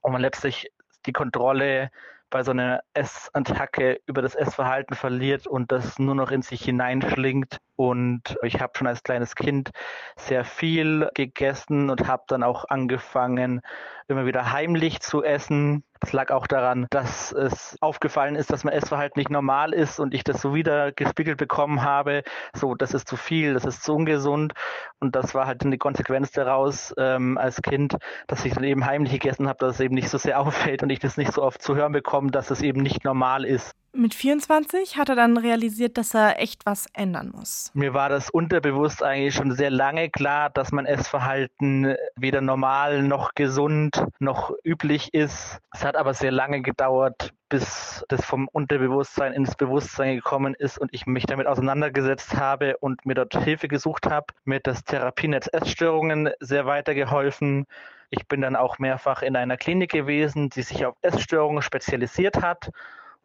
[0.00, 0.70] und man letztlich
[1.04, 1.90] die Kontrolle
[2.30, 7.58] bei so einer Essattacke über das Essverhalten verliert und das nur noch in sich hineinschlingt.
[7.76, 9.70] Und ich habe schon als kleines Kind
[10.16, 13.60] sehr viel gegessen und habe dann auch angefangen,
[14.08, 15.84] immer wieder heimlich zu essen.
[16.00, 20.14] Das lag auch daran, dass es aufgefallen ist, dass mein Essverhalten nicht normal ist und
[20.14, 22.22] ich das so wieder gespiegelt bekommen habe.
[22.54, 24.52] So, das ist zu viel, das ist zu ungesund.
[25.00, 27.96] Und das war halt die Konsequenz daraus ähm, als Kind,
[28.26, 30.90] dass ich dann eben heimlich gegessen habe, dass es eben nicht so sehr auffällt und
[30.90, 33.74] ich das nicht so oft zu hören bekomme, dass es eben nicht normal ist.
[33.98, 37.72] Mit 24 hat er dann realisiert, dass er echt was ändern muss.
[37.74, 43.34] Mir war das unterbewusst eigentlich schon sehr lange klar, dass mein Essverhalten weder normal noch
[43.34, 45.58] gesund noch üblich ist.
[45.74, 50.94] Es hat aber sehr lange gedauert, bis das vom Unterbewusstsein ins Bewusstsein gekommen ist und
[50.94, 54.26] ich mich damit auseinandergesetzt habe und mir dort Hilfe gesucht habe.
[54.44, 57.66] Mir hat das Therapienetz Essstörungen sehr weitergeholfen.
[58.10, 62.70] Ich bin dann auch mehrfach in einer Klinik gewesen, die sich auf Essstörungen spezialisiert hat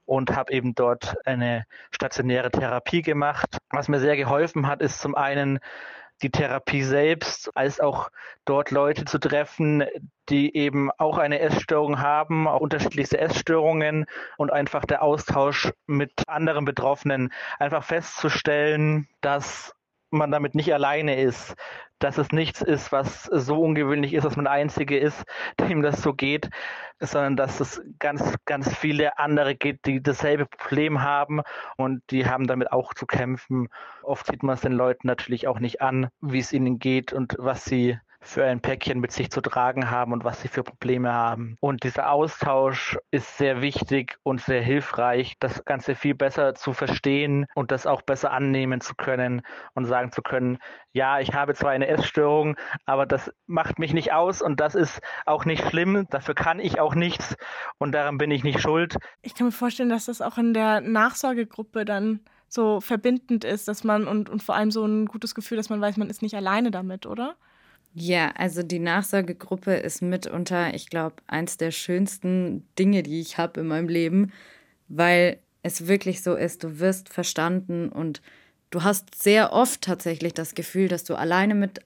[0.06, 3.58] und habe eben dort eine stationäre Therapie gemacht.
[3.70, 5.60] Was mir sehr geholfen hat, ist zum einen
[6.22, 8.10] die Therapie selbst, als auch
[8.46, 9.84] dort Leute zu treffen,
[10.30, 14.06] die eben auch eine Essstörung haben, auch unterschiedlichste Essstörungen
[14.38, 19.76] und einfach der Austausch mit anderen Betroffenen, einfach festzustellen, dass
[20.14, 21.56] man damit nicht alleine ist,
[22.00, 25.24] dass es nichts ist, was so ungewöhnlich ist, dass man der Einzige ist,
[25.60, 26.50] dem das so geht,
[27.00, 31.42] sondern dass es ganz, ganz viele andere gibt, die dasselbe Problem haben
[31.78, 33.70] und die haben damit auch zu kämpfen.
[34.02, 37.36] Oft sieht man es den Leuten natürlich auch nicht an, wie es ihnen geht und
[37.40, 41.14] was sie für ein Päckchen mit sich zu tragen haben und was sie für Probleme
[41.14, 41.58] haben.
[41.60, 47.46] Und dieser Austausch ist sehr wichtig und sehr hilfreich, das Ganze viel besser zu verstehen
[47.54, 49.42] und das auch besser annehmen zu können
[49.74, 50.58] und sagen zu können,
[50.94, 52.56] ja, ich habe zwar eine Essstörung,
[52.86, 56.80] aber das macht mich nicht aus und das ist auch nicht schlimm, dafür kann ich
[56.80, 57.36] auch nichts
[57.78, 58.96] und daran bin ich nicht schuld.
[59.22, 63.84] Ich kann mir vorstellen, dass das auch in der Nachsorgegruppe dann so verbindend ist, dass
[63.84, 66.36] man und, und vor allem so ein gutes Gefühl, dass man weiß, man ist nicht
[66.36, 67.36] alleine damit, oder?
[67.96, 73.60] Ja, also die Nachsorgegruppe ist mitunter, ich glaube, eins der schönsten Dinge, die ich habe
[73.62, 74.32] in meinem Leben,
[74.88, 78.22] weil es wirklich so ist, du wirst verstanden und
[78.72, 81.82] du hast sehr oft tatsächlich das Gefühl, dass du alleine mit,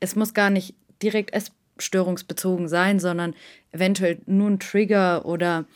[0.00, 3.34] es muss gar nicht direkt essstörungsbezogen sein, sondern
[3.70, 5.66] eventuell nur ein Trigger oder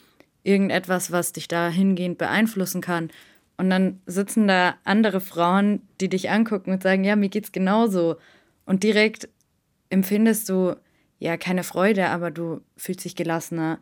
[0.44, 3.10] irgendetwas, was dich dahingehend beeinflussen kann.
[3.58, 8.16] Und dann sitzen da andere Frauen, die dich angucken und sagen, ja, mir geht's genauso.
[8.64, 9.28] Und direkt
[9.91, 10.76] empfindest du
[11.18, 13.78] ja keine Freude, aber du fühlst dich gelassener,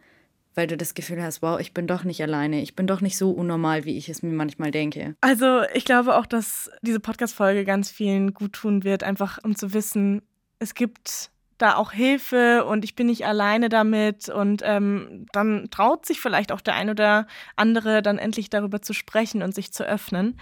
[0.54, 3.18] weil du das Gefühl hast, wow, ich bin doch nicht alleine, ich bin doch nicht
[3.18, 5.14] so unnormal, wie ich es mir manchmal denke.
[5.20, 9.74] Also ich glaube auch, dass diese Podcast-Folge ganz vielen gut tun wird, einfach um zu
[9.74, 10.22] wissen,
[10.58, 16.04] es gibt da auch Hilfe und ich bin nicht alleine damit und ähm, dann traut
[16.04, 17.26] sich vielleicht auch der ein oder
[17.56, 20.38] andere dann endlich darüber zu sprechen und sich zu öffnen.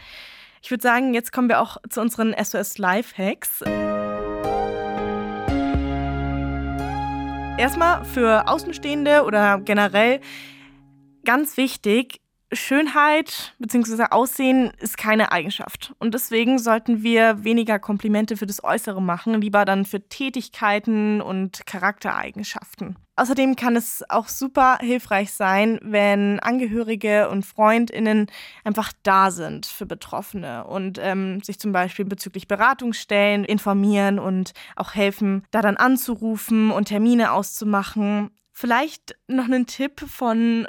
[0.62, 3.62] Ich würde sagen, jetzt kommen wir auch zu unseren SOS Live Hacks.
[7.56, 10.20] Erstmal für Außenstehende oder generell
[11.24, 12.20] ganz wichtig,
[12.52, 14.06] Schönheit bzw.
[14.10, 15.94] Aussehen ist keine Eigenschaft.
[15.98, 21.66] Und deswegen sollten wir weniger Komplimente für das Äußere machen, lieber dann für Tätigkeiten und
[21.66, 22.96] Charaktereigenschaften.
[23.16, 28.26] Außerdem kann es auch super hilfreich sein, wenn Angehörige und Freundinnen
[28.64, 34.94] einfach da sind für Betroffene und ähm, sich zum Beispiel bezüglich Beratungsstellen informieren und auch
[34.94, 38.30] helfen, da dann anzurufen und Termine auszumachen.
[38.50, 40.66] Vielleicht noch einen Tipp von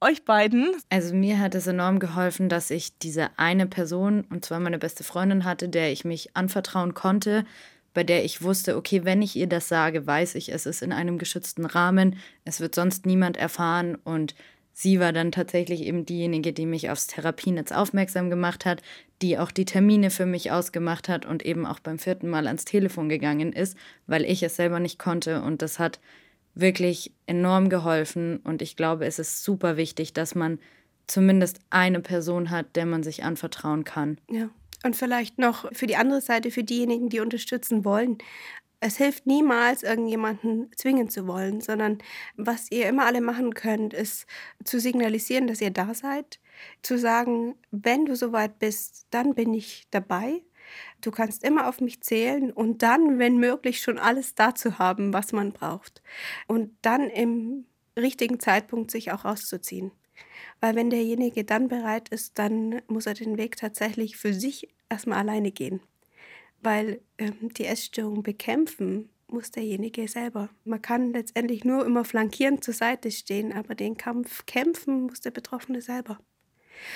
[0.00, 0.74] euch beiden?
[0.90, 5.04] Also mir hat es enorm geholfen, dass ich diese eine Person, und zwar meine beste
[5.04, 7.44] Freundin hatte, der ich mich anvertrauen konnte,
[7.94, 10.92] bei der ich wusste, okay, wenn ich ihr das sage, weiß ich, es ist in
[10.92, 14.34] einem geschützten Rahmen, es wird sonst niemand erfahren und
[14.72, 18.82] sie war dann tatsächlich eben diejenige, die mich aufs Therapienetz aufmerksam gemacht hat,
[19.20, 22.64] die auch die Termine für mich ausgemacht hat und eben auch beim vierten Mal ans
[22.64, 23.76] Telefon gegangen ist,
[24.06, 25.98] weil ich es selber nicht konnte und das hat
[26.60, 30.58] wirklich enorm geholfen und ich glaube, es ist super wichtig, dass man
[31.06, 34.18] zumindest eine Person hat, der man sich anvertrauen kann.
[34.30, 34.50] Ja.
[34.84, 38.18] Und vielleicht noch für die andere Seite, für diejenigen, die unterstützen wollen.
[38.80, 41.98] Es hilft niemals, irgendjemanden zwingen zu wollen, sondern
[42.36, 44.26] was ihr immer alle machen könnt, ist
[44.62, 46.38] zu signalisieren, dass ihr da seid,
[46.82, 50.42] zu sagen, wenn du soweit bist, dann bin ich dabei
[51.00, 55.32] Du kannst immer auf mich zählen und dann, wenn möglich, schon alles dazu haben, was
[55.32, 56.02] man braucht.
[56.46, 59.92] Und dann im richtigen Zeitpunkt sich auch rauszuziehen.
[60.60, 65.18] Weil wenn derjenige dann bereit ist, dann muss er den Weg tatsächlich für sich erstmal
[65.18, 65.80] alleine gehen.
[66.60, 70.48] Weil ähm, die Essstörung bekämpfen muss derjenige selber.
[70.64, 75.30] Man kann letztendlich nur immer flankierend zur Seite stehen, aber den Kampf kämpfen muss der
[75.30, 76.18] Betroffene selber.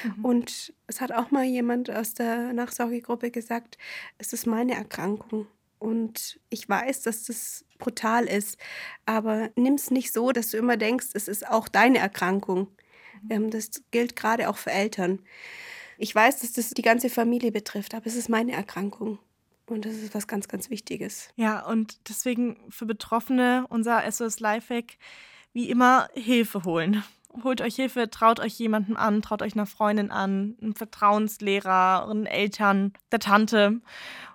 [0.04, 0.24] Mhm.
[0.24, 3.78] Und es hat auch mal jemand aus der Nachsorgegruppe gesagt,
[4.18, 5.46] es ist meine Erkrankung.
[5.78, 8.56] Und ich weiß, dass das brutal ist,
[9.04, 12.68] aber nimm es nicht so, dass du immer denkst, es ist auch deine Erkrankung.
[13.22, 13.30] Mhm.
[13.30, 15.18] Ähm, das gilt gerade auch für Eltern.
[15.98, 19.18] Ich weiß, dass das die ganze Familie betrifft, aber es ist meine Erkrankung.
[19.66, 21.30] Und das ist was ganz, ganz Wichtiges.
[21.36, 24.98] Ja, und deswegen für Betroffene unser SOS Lifehack,
[25.52, 27.02] wie immer Hilfe holen
[27.42, 32.26] holt euch Hilfe, traut euch jemandem an, traut euch einer Freundin an, einem Vertrauenslehrer, euren
[32.26, 33.80] Eltern, der Tante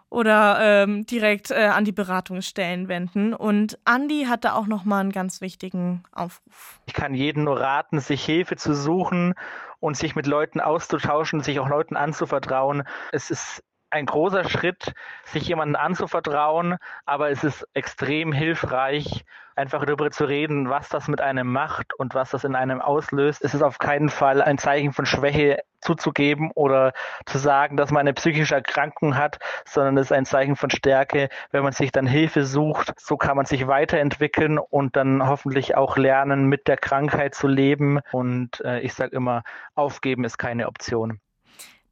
[0.09, 3.33] oder ähm, direkt äh, an die Beratungsstellen wenden.
[3.33, 6.79] Und Andi hatte auch noch mal einen ganz wichtigen Aufruf.
[6.85, 9.33] Ich kann jedem nur raten, sich Hilfe zu suchen
[9.79, 12.83] und sich mit Leuten auszutauschen, sich auch Leuten anzuvertrauen.
[13.11, 14.93] Es ist ein großer Schritt,
[15.25, 19.25] sich jemandem anzuvertrauen, aber es ist extrem hilfreich,
[19.57, 23.43] einfach darüber zu reden, was das mit einem macht und was das in einem auslöst.
[23.43, 26.93] Es ist auf keinen Fall ein Zeichen von Schwäche zuzugeben oder
[27.25, 31.29] zu sagen, dass man eine psychische Erkrankung hat, sondern es ist ein Zeichen von Stärke,
[31.51, 32.93] wenn man sich dann Hilfe sucht.
[32.99, 37.99] So kann man sich weiterentwickeln und dann hoffentlich auch lernen, mit der Krankheit zu leben.
[38.11, 39.43] Und äh, ich sage immer,
[39.75, 41.19] aufgeben ist keine Option.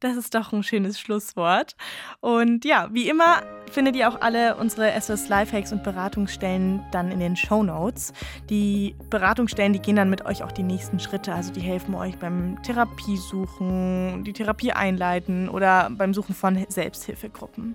[0.00, 1.74] Das ist doch ein schönes Schlusswort.
[2.20, 7.18] Und ja, wie immer findet ihr auch alle unsere SOS Lifehacks und Beratungsstellen dann in
[7.18, 8.12] den Show Notes.
[8.50, 11.32] Die Beratungsstellen, die gehen dann mit euch auch die nächsten Schritte.
[11.32, 17.74] Also die helfen euch beim Therapiesuchen, die Therapie einleiten oder beim Suchen von Selbsthilfegruppen.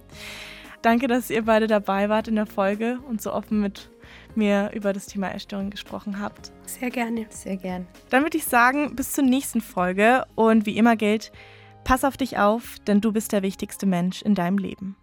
[0.84, 3.90] Danke, dass ihr beide dabei wart in der Folge und so offen mit
[4.36, 6.52] mir über das Thema Essstörung gesprochen habt.
[6.66, 7.26] Sehr gerne.
[7.30, 7.88] Sehr gern.
[8.10, 11.32] Dann würde ich sagen, bis zur nächsten Folge und wie immer gilt,
[11.84, 14.96] pass auf dich auf, denn du bist der wichtigste Mensch in deinem Leben.